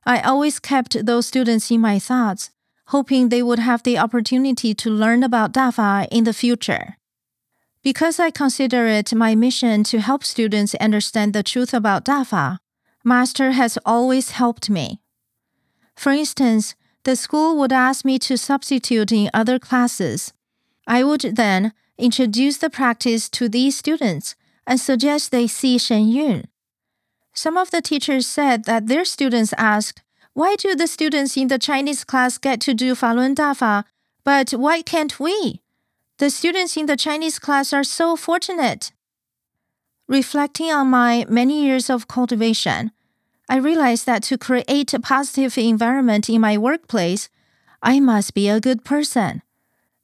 I 0.06 0.22
always 0.22 0.58
kept 0.58 1.06
those 1.06 1.28
students 1.28 1.70
in 1.70 1.82
my 1.82 2.00
thoughts, 2.00 2.52
hoping 2.88 3.28
they 3.28 3.44
would 3.44 3.60
have 3.60 3.84
the 3.84 3.98
opportunity 3.98 4.74
to 4.74 4.90
learn 4.90 5.22
about 5.22 5.54
Dafa 5.54 6.08
in 6.10 6.24
the 6.24 6.34
future. 6.34 6.96
Because 7.84 8.20
I 8.20 8.30
consider 8.30 8.86
it 8.86 9.14
my 9.14 9.34
mission 9.34 9.84
to 9.86 10.00
help 10.00 10.24
students 10.24 10.76
understand 10.76 11.34
the 11.34 11.42
truth 11.42 11.74
about 11.74 12.06
Dafa, 12.06 12.60
Master 13.04 13.52
has 13.52 13.80
always 13.86 14.32
helped 14.32 14.70
me. 14.70 15.02
For 15.96 16.12
instance, 16.12 16.76
the 17.04 17.16
school 17.16 17.58
would 17.58 17.74
ask 17.74 18.06
me 18.06 18.20
to 18.20 18.38
substitute 18.38 19.12
in 19.12 19.32
other 19.34 19.58
classes. 19.58 20.34
I 20.86 21.04
would 21.04 21.22
then 21.22 21.74
introduce 21.98 22.58
the 22.58 22.70
practice 22.70 23.30
to 23.30 23.50
these 23.50 23.78
students 23.78 24.36
and 24.68 24.80
suggest 24.80 25.32
they 25.32 25.48
see 25.48 25.80
Shen 25.80 26.08
Yun. 26.10 26.46
Some 27.34 27.58
of 27.58 27.72
the 27.72 27.82
teachers 27.82 28.28
said 28.28 28.66
that 28.66 28.88
their 28.88 29.06
students 29.06 29.54
asked, 29.58 30.04
Why 30.34 30.56
do 30.56 30.76
the 30.76 30.88
students 30.88 31.36
in 31.36 31.48
the 31.48 31.58
Chinese 31.58 32.04
class 32.04 32.38
get 32.38 32.62
to 32.62 32.74
do 32.76 32.94
Falun 32.94 33.34
Dafa, 33.34 33.86
but 34.24 34.52
why 34.52 34.84
can't 34.84 35.20
we? 35.20 35.61
The 36.22 36.30
students 36.30 36.78
in 36.78 36.86
the 36.86 36.96
Chinese 36.96 37.40
class 37.40 37.74
are 37.74 37.84
so 37.84 38.16
fortunate. 38.16 38.92
Reflecting 40.08 40.72
on 40.72 40.86
my 40.86 41.26
many 41.28 41.66
years 41.66 41.90
of 41.90 42.08
cultivation, 42.08 42.92
I 43.50 43.56
realized 43.56 44.06
that 44.06 44.22
to 44.30 44.38
create 44.38 44.94
a 44.94 45.00
positive 45.00 45.58
environment 45.58 46.30
in 46.30 46.40
my 46.40 46.60
workplace, 46.60 47.28
I 47.82 48.00
must 48.00 48.36
be 48.36 48.48
a 48.48 48.60
good 48.60 48.86
person. 48.86 49.42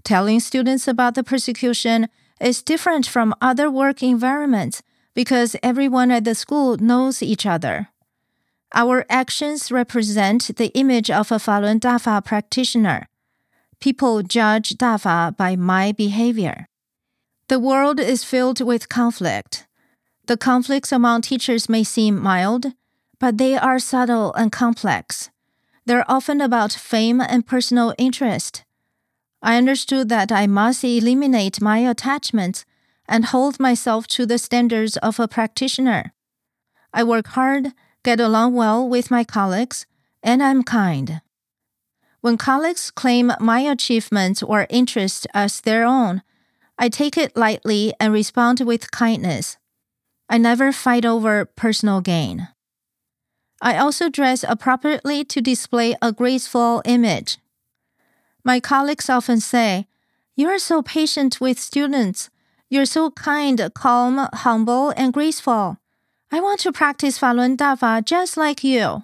Telling 0.03 0.39
students 0.39 0.87
about 0.87 1.13
the 1.13 1.23
persecution 1.23 2.07
is 2.41 2.63
different 2.63 3.05
from 3.05 3.35
other 3.39 3.69
work 3.69 4.01
environments 4.01 4.81
because 5.13 5.55
everyone 5.61 6.09
at 6.09 6.23
the 6.23 6.33
school 6.33 6.77
knows 6.77 7.21
each 7.21 7.45
other. 7.45 7.89
Our 8.73 9.05
actions 9.07 9.71
represent 9.71 10.57
the 10.57 10.73
image 10.73 11.11
of 11.11 11.31
a 11.31 11.35
Falun 11.35 11.79
Dafa 11.79 12.25
practitioner. 12.25 13.07
People 13.79 14.23
judge 14.23 14.69
Dafa 14.71 15.37
by 15.37 15.55
my 15.55 15.91
behavior. 15.91 16.67
The 17.47 17.59
world 17.59 17.99
is 17.99 18.23
filled 18.23 18.59
with 18.59 18.89
conflict. 18.89 19.67
The 20.25 20.35
conflicts 20.35 20.91
among 20.91 21.21
teachers 21.21 21.69
may 21.69 21.83
seem 21.83 22.21
mild, 22.21 22.73
but 23.19 23.37
they 23.37 23.55
are 23.55 23.79
subtle 23.79 24.33
and 24.33 24.51
complex. 24.51 25.29
They're 25.85 26.09
often 26.11 26.41
about 26.41 26.73
fame 26.73 27.21
and 27.21 27.47
personal 27.47 27.93
interest. 27.97 28.65
I 29.41 29.57
understood 29.57 30.09
that 30.09 30.31
I 30.31 30.47
must 30.47 30.83
eliminate 30.83 31.61
my 31.61 31.79
attachments 31.79 32.65
and 33.07 33.25
hold 33.25 33.59
myself 33.59 34.07
to 34.07 34.25
the 34.25 34.37
standards 34.37 34.97
of 34.97 35.19
a 35.19 35.27
practitioner. 35.27 36.13
I 36.93 37.03
work 37.03 37.27
hard, 37.27 37.73
get 38.03 38.19
along 38.19 38.55
well 38.55 38.87
with 38.89 39.11
my 39.11 39.23
colleagues, 39.23 39.85
and 40.23 40.41
I'm 40.43 40.63
kind. 40.63 41.21
When 42.27 42.37
colleagues 42.37 42.91
claim 42.91 43.31
my 43.39 43.61
achievements 43.61 44.43
or 44.43 44.67
interests 44.69 45.25
as 45.33 45.61
their 45.61 45.85
own, 45.85 46.23
I 46.77 46.89
take 46.89 47.15
it 47.17 47.37
lightly 47.37 47.93
and 48.01 48.11
respond 48.11 48.59
with 48.59 48.91
kindness. 48.91 49.55
I 50.27 50.37
never 50.37 50.73
fight 50.73 51.05
over 51.05 51.45
personal 51.45 52.01
gain. 52.01 52.49
I 53.61 53.77
also 53.77 54.09
dress 54.09 54.43
appropriately 54.43 55.23
to 55.23 55.39
display 55.39 55.95
a 56.01 56.11
graceful 56.11 56.81
image. 56.83 57.37
My 58.43 58.59
colleagues 58.59 59.09
often 59.09 59.39
say, 59.39 59.87
You 60.35 60.49
are 60.49 60.59
so 60.59 60.81
patient 60.81 61.39
with 61.39 61.57
students. 61.57 62.29
You're 62.69 62.91
so 62.97 63.09
kind, 63.11 63.71
calm, 63.73 64.27
humble, 64.33 64.89
and 64.97 65.13
graceful. 65.13 65.77
I 66.29 66.41
want 66.41 66.59
to 66.59 66.73
practice 66.73 67.17
Falun 67.17 67.55
Dafa 67.55 68.03
just 68.03 68.35
like 68.35 68.65
you. 68.65 69.03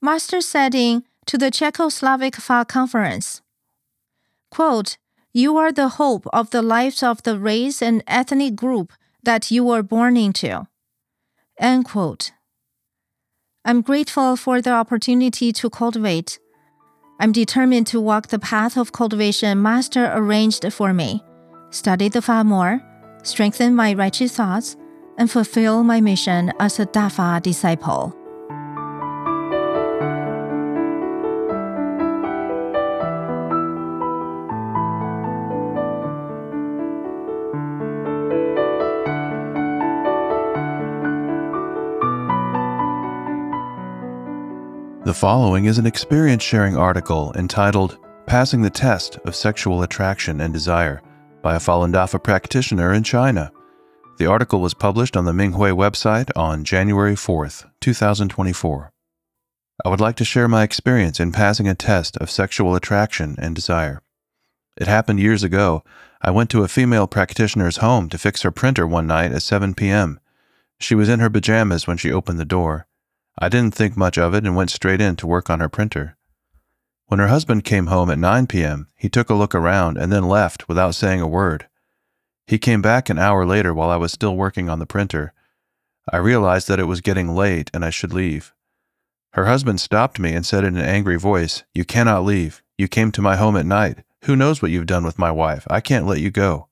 Master 0.00 0.38
in 0.72 1.02
to 1.30 1.38
the 1.38 1.52
Czechoslovak 1.52 2.34
Fa 2.34 2.64
Conference. 2.68 3.40
Quote, 4.50 4.98
You 5.32 5.56
are 5.58 5.70
the 5.70 5.90
hope 5.90 6.26
of 6.32 6.50
the 6.50 6.60
lives 6.60 7.04
of 7.04 7.22
the 7.22 7.38
race 7.38 7.80
and 7.80 8.02
ethnic 8.08 8.56
group 8.56 8.92
that 9.22 9.48
you 9.48 9.62
were 9.62 9.84
born 9.84 10.16
into. 10.16 10.66
End 11.56 11.84
quote. 11.84 12.32
I'm 13.64 13.80
grateful 13.80 14.34
for 14.34 14.60
the 14.60 14.72
opportunity 14.72 15.52
to 15.52 15.70
cultivate. 15.70 16.40
I'm 17.20 17.30
determined 17.30 17.86
to 17.88 18.00
walk 18.00 18.26
the 18.26 18.40
path 18.40 18.76
of 18.76 18.90
cultivation 18.90 19.62
Master 19.62 20.10
arranged 20.12 20.72
for 20.72 20.92
me, 20.92 21.22
study 21.70 22.08
the 22.08 22.22
Fa 22.22 22.42
more, 22.42 22.82
strengthen 23.22 23.76
my 23.76 23.94
righteous 23.94 24.34
thoughts, 24.34 24.76
and 25.16 25.30
fulfill 25.30 25.84
my 25.84 26.00
mission 26.00 26.52
as 26.58 26.80
a 26.80 26.86
Dafa 26.86 27.40
disciple. 27.40 28.19
The 45.10 45.14
following 45.14 45.64
is 45.64 45.76
an 45.76 45.86
experience 45.86 46.44
sharing 46.44 46.76
article 46.76 47.32
entitled 47.34 47.98
Passing 48.26 48.62
the 48.62 48.70
Test 48.70 49.18
of 49.24 49.34
Sexual 49.34 49.82
Attraction 49.82 50.40
and 50.40 50.54
Desire 50.54 51.02
by 51.42 51.56
a 51.56 51.58
Falun 51.58 51.92
Dafa 51.92 52.22
practitioner 52.22 52.92
in 52.92 53.02
China. 53.02 53.50
The 54.18 54.26
article 54.26 54.60
was 54.60 54.72
published 54.72 55.16
on 55.16 55.24
the 55.24 55.32
Minghui 55.32 55.72
website 55.72 56.30
on 56.36 56.62
January 56.62 57.16
4th, 57.16 57.68
2024. 57.80 58.92
I 59.84 59.88
would 59.88 60.00
like 60.00 60.14
to 60.14 60.24
share 60.24 60.46
my 60.46 60.62
experience 60.62 61.18
in 61.18 61.32
passing 61.32 61.66
a 61.66 61.74
test 61.74 62.16
of 62.18 62.30
sexual 62.30 62.76
attraction 62.76 63.34
and 63.36 63.52
desire. 63.52 64.02
It 64.76 64.86
happened 64.86 65.18
years 65.18 65.42
ago. 65.42 65.82
I 66.22 66.30
went 66.30 66.50
to 66.50 66.62
a 66.62 66.68
female 66.68 67.08
practitioner's 67.08 67.78
home 67.78 68.08
to 68.10 68.16
fix 68.16 68.42
her 68.42 68.52
printer 68.52 68.86
one 68.86 69.08
night 69.08 69.32
at 69.32 69.42
7 69.42 69.74
p.m. 69.74 70.20
She 70.78 70.94
was 70.94 71.08
in 71.08 71.18
her 71.18 71.28
pajamas 71.28 71.88
when 71.88 71.96
she 71.96 72.12
opened 72.12 72.38
the 72.38 72.44
door. 72.44 72.86
I 73.40 73.48
didn't 73.48 73.74
think 73.74 73.96
much 73.96 74.18
of 74.18 74.34
it 74.34 74.44
and 74.44 74.54
went 74.54 74.70
straight 74.70 75.00
in 75.00 75.16
to 75.16 75.26
work 75.26 75.48
on 75.48 75.60
her 75.60 75.68
printer. 75.70 76.18
When 77.06 77.18
her 77.20 77.28
husband 77.28 77.64
came 77.64 77.86
home 77.86 78.10
at 78.10 78.18
9 78.18 78.46
p.m., 78.46 78.88
he 78.94 79.08
took 79.08 79.30
a 79.30 79.34
look 79.34 79.54
around 79.54 79.96
and 79.96 80.12
then 80.12 80.28
left 80.28 80.68
without 80.68 80.94
saying 80.94 81.22
a 81.22 81.26
word. 81.26 81.66
He 82.46 82.58
came 82.58 82.82
back 82.82 83.08
an 83.08 83.18
hour 83.18 83.46
later 83.46 83.72
while 83.72 83.88
I 83.88 83.96
was 83.96 84.12
still 84.12 84.36
working 84.36 84.68
on 84.68 84.78
the 84.78 84.86
printer. 84.86 85.32
I 86.12 86.18
realized 86.18 86.68
that 86.68 86.78
it 86.78 86.84
was 86.84 87.00
getting 87.00 87.34
late 87.34 87.70
and 87.72 87.84
I 87.84 87.90
should 87.90 88.12
leave. 88.12 88.52
Her 89.32 89.46
husband 89.46 89.80
stopped 89.80 90.18
me 90.18 90.34
and 90.34 90.44
said 90.44 90.64
in 90.64 90.76
an 90.76 90.84
angry 90.84 91.16
voice, 91.16 91.64
You 91.72 91.84
cannot 91.84 92.24
leave. 92.24 92.62
You 92.76 92.88
came 92.88 93.10
to 93.12 93.22
my 93.22 93.36
home 93.36 93.56
at 93.56 93.66
night. 93.66 94.04
Who 94.24 94.36
knows 94.36 94.60
what 94.60 94.70
you've 94.70 94.86
done 94.86 95.04
with 95.04 95.18
my 95.18 95.30
wife? 95.30 95.66
I 95.70 95.80
can't 95.80 96.06
let 96.06 96.20
you 96.20 96.30
go. 96.30 96.68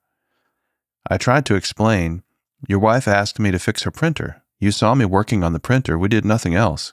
I 1.09 1.17
tried 1.17 1.47
to 1.47 1.55
explain. 1.55 2.23
Your 2.69 2.79
wife 2.79 3.09
asked 3.09 3.39
me 3.39 3.51
to 3.53 3.59
fix 3.59 3.85
her 3.85 3.91
printer. 3.91 4.43
You 4.59 4.71
saw 4.73 4.95
me 4.95 5.05
working 5.05 5.45
on 5.45 5.53
the 5.53 5.61
printer. 5.61 5.99
We 5.99 6.09
did 6.09 6.25
nothing 6.25 6.55
else. 6.55 6.93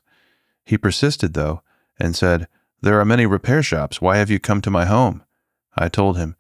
He 0.66 0.78
persisted, 0.78 1.34
though, 1.34 1.62
and 2.00 2.16
said, 2.16 2.48
There 2.82 3.00
are 3.00 3.06
many 3.06 3.26
repair 3.26 3.64
shops. 3.64 4.02
Why 4.02 4.18
have 4.18 4.30
you 4.30 4.40
come 4.40 4.62
to 4.62 4.72
my 4.72 4.86
home? 4.86 5.24
I 5.78 5.90
told 5.90 6.18
him, 6.18 6.36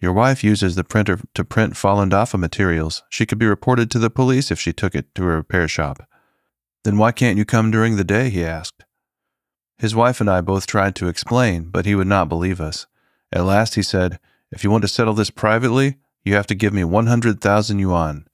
Your 0.00 0.12
wife 0.12 0.42
uses 0.42 0.74
the 0.74 0.84
printer 0.84 1.20
to 1.34 1.44
print 1.44 1.74
Falun 1.74 2.10
Dafa 2.10 2.38
materials. 2.38 3.02
She 3.08 3.26
could 3.26 3.38
be 3.38 3.46
reported 3.46 3.90
to 3.90 3.98
the 3.98 4.10
police 4.10 4.50
if 4.50 4.58
she 4.58 4.72
took 4.72 4.94
it 4.94 5.14
to 5.14 5.24
a 5.24 5.36
repair 5.36 5.68
shop. 5.68 6.08
Then 6.84 6.98
why 6.98 7.12
can't 7.12 7.38
you 7.38 7.44
come 7.44 7.70
during 7.70 7.96
the 7.96 8.04
day? 8.04 8.30
he 8.30 8.44
asked. 8.44 8.84
His 9.78 9.94
wife 9.94 10.20
and 10.20 10.30
I 10.30 10.40
both 10.40 10.66
tried 10.66 10.94
to 10.96 11.08
explain, 11.08 11.64
but 11.64 11.84
he 11.84 11.94
would 11.94 12.06
not 12.06 12.28
believe 12.28 12.60
us. 12.60 12.86
At 13.30 13.44
last 13.44 13.74
he 13.74 13.82
said, 13.82 14.18
If 14.50 14.64
you 14.64 14.70
want 14.70 14.82
to 14.82 14.88
settle 14.88 15.12
this 15.12 15.30
privately, 15.30 15.96
you 16.24 16.34
have 16.34 16.46
to 16.46 16.54
give 16.54 16.72
me 16.72 16.84
100,000 16.84 17.78
yuan. 17.78 18.26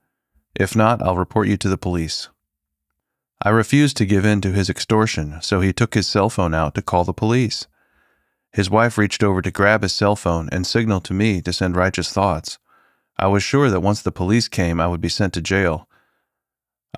If 0.54 0.76
not, 0.76 1.02
I'll 1.02 1.16
report 1.16 1.48
you 1.48 1.56
to 1.56 1.68
the 1.68 1.78
police. 1.78 2.28
I 3.42 3.48
refused 3.48 3.96
to 3.96 4.06
give 4.06 4.24
in 4.24 4.40
to 4.42 4.52
his 4.52 4.70
extortion, 4.70 5.40
so 5.42 5.60
he 5.60 5.72
took 5.72 5.94
his 5.94 6.06
cell 6.06 6.30
phone 6.30 6.54
out 6.54 6.74
to 6.74 6.82
call 6.82 7.04
the 7.04 7.12
police. 7.12 7.66
His 8.52 8.70
wife 8.70 8.98
reached 8.98 9.22
over 9.22 9.40
to 9.42 9.50
grab 9.50 9.82
his 9.82 9.92
cell 9.92 10.14
phone 10.14 10.48
and 10.52 10.66
signaled 10.66 11.04
to 11.04 11.14
me 11.14 11.40
to 11.42 11.52
send 11.52 11.74
righteous 11.74 12.12
thoughts. 12.12 12.58
I 13.18 13.26
was 13.26 13.42
sure 13.42 13.70
that 13.70 13.80
once 13.80 14.02
the 14.02 14.12
police 14.12 14.46
came, 14.46 14.80
I 14.80 14.86
would 14.86 15.00
be 15.00 15.08
sent 15.08 15.32
to 15.34 15.40
jail. 15.40 15.88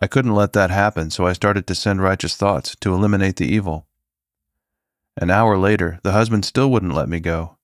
I 0.03 0.07
couldn't 0.07 0.35
let 0.35 0.53
that 0.55 0.71
happen, 0.71 1.11
so 1.11 1.27
I 1.27 1.33
started 1.33 1.67
to 1.69 1.75
send 1.75 2.03
righteous 2.03 2.37
thoughts 2.37 2.77
to 2.81 2.93
eliminate 2.93 3.37
the 3.37 3.47
evil. 3.47 3.87
An 5.17 5.31
hour 5.31 5.57
later, 5.57 6.01
the 6.03 6.13
husband 6.13 6.45
still 6.45 6.71
wouldn't 6.71 6.95
let 6.95 7.09
me 7.09 7.21
go. 7.21 7.57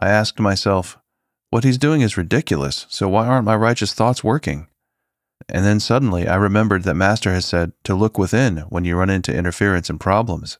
I 0.00 0.08
asked 0.08 0.38
myself, 0.38 0.98
what 1.48 1.64
he's 1.64 1.78
doing 1.78 2.02
is 2.02 2.16
ridiculous, 2.16 2.84
so 2.90 3.08
why 3.08 3.26
aren't 3.26 3.46
my 3.46 3.56
righteous 3.56 3.94
thoughts 3.94 4.22
working? 4.22 4.68
And 5.48 5.64
then 5.64 5.80
suddenly 5.80 6.26
I 6.26 6.36
remembered 6.36 6.84
that 6.84 6.94
Master 6.94 7.32
has 7.32 7.44
said 7.44 7.72
to 7.84 7.94
look 7.94 8.18
within 8.18 8.58
when 8.68 8.84
you 8.84 8.96
run 8.96 9.10
into 9.10 9.36
interference 9.36 9.90
and 9.90 10.00
problems. 10.00 10.58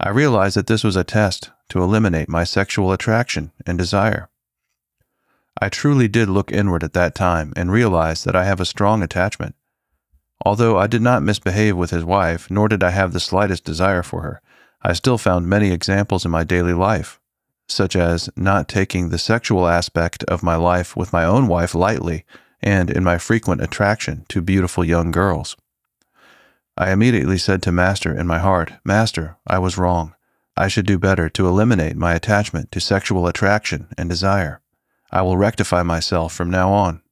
I 0.00 0.10
realized 0.10 0.56
that 0.56 0.66
this 0.66 0.84
was 0.84 0.96
a 0.96 1.04
test 1.04 1.50
to 1.70 1.82
eliminate 1.82 2.28
my 2.28 2.44
sexual 2.44 2.92
attraction 2.92 3.52
and 3.64 3.78
desire. 3.78 4.28
I 5.60 5.68
truly 5.68 6.06
did 6.06 6.28
look 6.28 6.52
inward 6.52 6.84
at 6.84 6.92
that 6.92 7.14
time 7.14 7.52
and 7.56 7.72
realized 7.72 8.26
that 8.26 8.36
I 8.36 8.44
have 8.44 8.60
a 8.60 8.66
strong 8.66 9.02
attachment. 9.02 9.54
Although 10.44 10.76
I 10.76 10.86
did 10.86 11.00
not 11.00 11.22
misbehave 11.22 11.76
with 11.76 11.90
his 11.90 12.04
wife, 12.04 12.50
nor 12.50 12.68
did 12.68 12.82
I 12.82 12.90
have 12.90 13.12
the 13.12 13.20
slightest 13.20 13.64
desire 13.64 14.02
for 14.02 14.20
her, 14.22 14.42
I 14.82 14.92
still 14.92 15.16
found 15.16 15.48
many 15.48 15.72
examples 15.72 16.26
in 16.26 16.30
my 16.30 16.44
daily 16.44 16.74
life, 16.74 17.18
such 17.68 17.96
as 17.96 18.28
not 18.36 18.68
taking 18.68 19.08
the 19.08 19.18
sexual 19.18 19.66
aspect 19.66 20.22
of 20.24 20.42
my 20.42 20.56
life 20.56 20.94
with 20.94 21.12
my 21.12 21.24
own 21.24 21.48
wife 21.48 21.74
lightly 21.74 22.26
and 22.66 22.90
in 22.90 23.04
my 23.04 23.16
frequent 23.16 23.62
attraction 23.62 24.26
to 24.28 24.42
beautiful 24.42 24.84
young 24.84 25.12
girls. 25.12 25.56
I 26.76 26.90
immediately 26.90 27.38
said 27.38 27.62
to 27.62 27.72
Master 27.72 28.12
in 28.12 28.26
my 28.26 28.40
heart, 28.40 28.72
Master, 28.84 29.36
I 29.46 29.60
was 29.60 29.78
wrong. 29.78 30.16
I 30.56 30.66
should 30.66 30.84
do 30.84 30.98
better 30.98 31.28
to 31.28 31.46
eliminate 31.46 31.96
my 31.96 32.14
attachment 32.14 32.72
to 32.72 32.80
sexual 32.80 33.28
attraction 33.28 33.86
and 33.96 34.10
desire. 34.10 34.62
I 35.12 35.22
will 35.22 35.36
rectify 35.36 35.84
myself 35.84 36.34
from 36.34 36.50
now 36.50 36.72
on. 36.72 37.02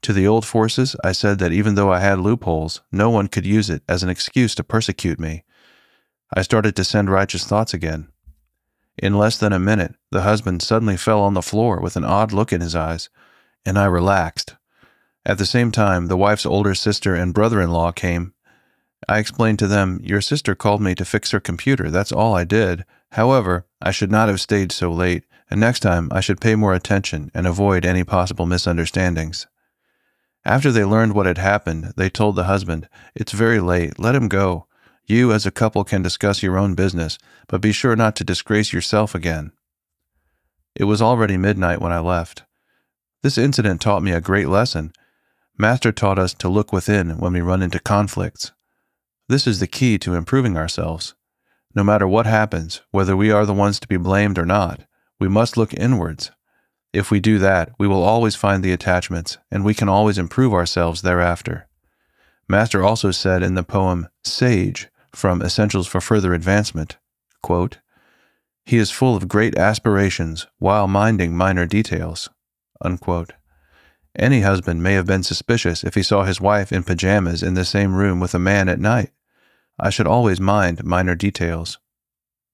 To 0.00 0.14
the 0.14 0.26
old 0.26 0.46
forces, 0.46 0.96
I 1.04 1.12
said 1.12 1.38
that 1.40 1.52
even 1.52 1.74
though 1.74 1.92
I 1.92 2.00
had 2.00 2.18
loopholes, 2.18 2.80
no 2.90 3.10
one 3.10 3.28
could 3.28 3.44
use 3.44 3.68
it 3.68 3.82
as 3.86 4.02
an 4.02 4.08
excuse 4.08 4.54
to 4.54 4.64
persecute 4.64 5.20
me. 5.20 5.44
I 6.34 6.40
started 6.40 6.74
to 6.76 6.84
send 6.84 7.10
righteous 7.10 7.44
thoughts 7.44 7.74
again. 7.74 8.08
In 8.96 9.18
less 9.18 9.36
than 9.36 9.52
a 9.52 9.58
minute, 9.58 9.94
the 10.10 10.22
husband 10.22 10.62
suddenly 10.62 10.96
fell 10.96 11.20
on 11.20 11.34
the 11.34 11.42
floor 11.42 11.80
with 11.80 11.96
an 11.96 12.04
odd 12.04 12.32
look 12.32 12.50
in 12.50 12.62
his 12.62 12.74
eyes, 12.74 13.10
and 13.64 13.78
I 13.78 13.86
relaxed. 13.86 14.56
At 15.26 15.38
the 15.38 15.46
same 15.46 15.72
time, 15.72 16.06
the 16.06 16.16
wife's 16.16 16.44
older 16.44 16.74
sister 16.74 17.14
and 17.14 17.32
brother 17.32 17.60
in 17.60 17.70
law 17.70 17.92
came. 17.92 18.34
I 19.08 19.18
explained 19.18 19.58
to 19.60 19.66
them, 19.66 20.00
Your 20.02 20.20
sister 20.20 20.54
called 20.54 20.82
me 20.82 20.94
to 20.94 21.04
fix 21.04 21.30
her 21.30 21.40
computer. 21.40 21.90
That's 21.90 22.12
all 22.12 22.34
I 22.34 22.44
did. 22.44 22.84
However, 23.12 23.66
I 23.80 23.90
should 23.90 24.10
not 24.10 24.28
have 24.28 24.40
stayed 24.40 24.72
so 24.72 24.90
late, 24.90 25.24
and 25.50 25.60
next 25.60 25.80
time 25.80 26.08
I 26.12 26.20
should 26.20 26.40
pay 26.40 26.54
more 26.56 26.74
attention 26.74 27.30
and 27.34 27.46
avoid 27.46 27.84
any 27.84 28.04
possible 28.04 28.46
misunderstandings. 28.46 29.46
After 30.44 30.70
they 30.70 30.84
learned 30.84 31.14
what 31.14 31.26
had 31.26 31.38
happened, 31.38 31.94
they 31.96 32.10
told 32.10 32.36
the 32.36 32.44
husband, 32.44 32.88
It's 33.14 33.32
very 33.32 33.60
late. 33.60 33.98
Let 33.98 34.14
him 34.14 34.28
go. 34.28 34.66
You, 35.06 35.32
as 35.32 35.46
a 35.46 35.50
couple, 35.50 35.84
can 35.84 36.02
discuss 36.02 36.42
your 36.42 36.58
own 36.58 36.74
business, 36.74 37.18
but 37.46 37.60
be 37.60 37.72
sure 37.72 37.96
not 37.96 38.16
to 38.16 38.24
disgrace 38.24 38.72
yourself 38.72 39.14
again. 39.14 39.52
It 40.74 40.84
was 40.84 41.00
already 41.00 41.36
midnight 41.36 41.80
when 41.80 41.92
I 41.92 42.00
left. 42.00 42.44
This 43.24 43.38
incident 43.38 43.80
taught 43.80 44.02
me 44.02 44.12
a 44.12 44.20
great 44.20 44.50
lesson. 44.50 44.92
Master 45.56 45.92
taught 45.92 46.18
us 46.18 46.34
to 46.34 46.48
look 46.50 46.74
within 46.74 47.16
when 47.16 47.32
we 47.32 47.40
run 47.40 47.62
into 47.62 47.80
conflicts. 47.80 48.52
This 49.30 49.46
is 49.46 49.60
the 49.60 49.66
key 49.66 49.96
to 50.00 50.12
improving 50.12 50.58
ourselves. 50.58 51.14
No 51.74 51.82
matter 51.82 52.06
what 52.06 52.26
happens, 52.26 52.82
whether 52.90 53.16
we 53.16 53.30
are 53.30 53.46
the 53.46 53.54
ones 53.54 53.80
to 53.80 53.88
be 53.88 53.96
blamed 53.96 54.38
or 54.38 54.44
not, 54.44 54.82
we 55.18 55.26
must 55.26 55.56
look 55.56 55.72
inwards. 55.72 56.32
If 56.92 57.10
we 57.10 57.18
do 57.18 57.38
that, 57.38 57.70
we 57.78 57.88
will 57.88 58.02
always 58.02 58.36
find 58.36 58.62
the 58.62 58.74
attachments, 58.74 59.38
and 59.50 59.64
we 59.64 59.72
can 59.72 59.88
always 59.88 60.18
improve 60.18 60.52
ourselves 60.52 61.00
thereafter. 61.00 61.66
Master 62.46 62.84
also 62.84 63.10
said 63.10 63.42
in 63.42 63.54
the 63.54 63.62
poem 63.62 64.08
Sage 64.22 64.88
from 65.14 65.40
Essentials 65.40 65.86
for 65.86 66.02
Further 66.02 66.34
Advancement, 66.34 66.98
quote, 67.42 67.78
He 68.66 68.76
is 68.76 68.90
full 68.90 69.16
of 69.16 69.28
great 69.28 69.56
aspirations 69.56 70.46
while 70.58 70.86
minding 70.86 71.34
minor 71.34 71.64
details. 71.64 72.28
Unquote. 72.80 73.32
Any 74.16 74.42
husband 74.42 74.82
may 74.82 74.94
have 74.94 75.06
been 75.06 75.22
suspicious 75.22 75.82
if 75.82 75.94
he 75.94 76.02
saw 76.02 76.24
his 76.24 76.40
wife 76.40 76.72
in 76.72 76.84
pajamas 76.84 77.42
in 77.42 77.54
the 77.54 77.64
same 77.64 77.94
room 77.94 78.20
with 78.20 78.34
a 78.34 78.38
man 78.38 78.68
at 78.68 78.78
night. 78.78 79.10
I 79.78 79.90
should 79.90 80.06
always 80.06 80.40
mind 80.40 80.84
minor 80.84 81.16
details. 81.16 81.78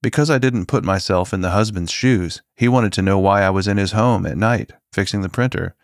Because 0.01 0.31
I 0.31 0.39
didn't 0.39 0.65
put 0.65 0.83
myself 0.83 1.33
in 1.33 1.41
the 1.41 1.51
husband's 1.51 1.91
shoes, 1.91 2.41
he 2.55 2.67
wanted 2.67 2.91
to 2.93 3.03
know 3.03 3.19
why 3.19 3.43
I 3.43 3.51
was 3.51 3.67
in 3.67 3.77
his 3.77 3.91
home 3.91 4.25
at 4.25 4.37
night, 4.37 4.71
fixing 4.91 5.21
the 5.21 5.29
printer. 5.29 5.75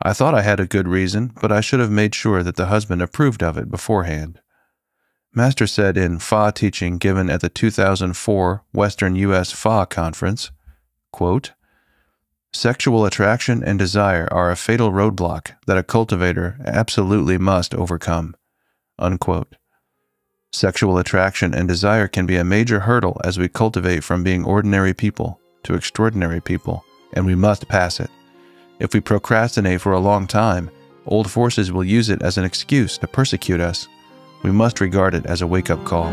I 0.00 0.12
thought 0.12 0.34
I 0.34 0.42
had 0.42 0.60
a 0.60 0.66
good 0.66 0.86
reason, 0.86 1.32
but 1.40 1.50
I 1.50 1.60
should 1.60 1.80
have 1.80 1.90
made 1.90 2.14
sure 2.14 2.44
that 2.44 2.54
the 2.54 2.66
husband 2.66 3.02
approved 3.02 3.42
of 3.42 3.58
it 3.58 3.70
beforehand. 3.70 4.40
Master 5.34 5.66
said 5.66 5.96
in 5.96 6.20
Fa 6.20 6.52
teaching 6.54 6.98
given 6.98 7.28
at 7.28 7.40
the 7.40 7.48
2004 7.48 8.64
Western 8.72 9.16
U.S. 9.16 9.52
Fa 9.52 9.86
Conference, 9.88 10.52
quote, 11.12 11.52
Sexual 12.52 13.06
attraction 13.06 13.62
and 13.62 13.78
desire 13.78 14.26
are 14.32 14.50
a 14.50 14.56
fatal 14.56 14.90
roadblock 14.90 15.52
that 15.66 15.78
a 15.78 15.84
cultivator 15.84 16.58
absolutely 16.66 17.38
must 17.38 17.74
overcome. 17.74 18.34
Unquote. 18.98 19.54
Sexual 20.52 20.98
attraction 20.98 21.54
and 21.54 21.68
desire 21.68 22.08
can 22.08 22.26
be 22.26 22.36
a 22.36 22.44
major 22.44 22.80
hurdle 22.80 23.20
as 23.22 23.38
we 23.38 23.48
cultivate 23.48 24.02
from 24.02 24.24
being 24.24 24.44
ordinary 24.44 24.92
people 24.92 25.40
to 25.62 25.74
extraordinary 25.74 26.40
people, 26.40 26.84
and 27.12 27.24
we 27.24 27.36
must 27.36 27.68
pass 27.68 28.00
it. 28.00 28.10
If 28.80 28.94
we 28.94 29.00
procrastinate 29.00 29.80
for 29.80 29.92
a 29.92 30.00
long 30.00 30.26
time, 30.26 30.70
old 31.06 31.30
forces 31.30 31.70
will 31.70 31.84
use 31.84 32.10
it 32.10 32.20
as 32.20 32.36
an 32.36 32.44
excuse 32.44 32.98
to 32.98 33.06
persecute 33.06 33.60
us. 33.60 33.86
We 34.42 34.50
must 34.50 34.80
regard 34.80 35.14
it 35.14 35.24
as 35.24 35.40
a 35.40 35.46
wake 35.46 35.70
up 35.70 35.84
call. 35.84 36.12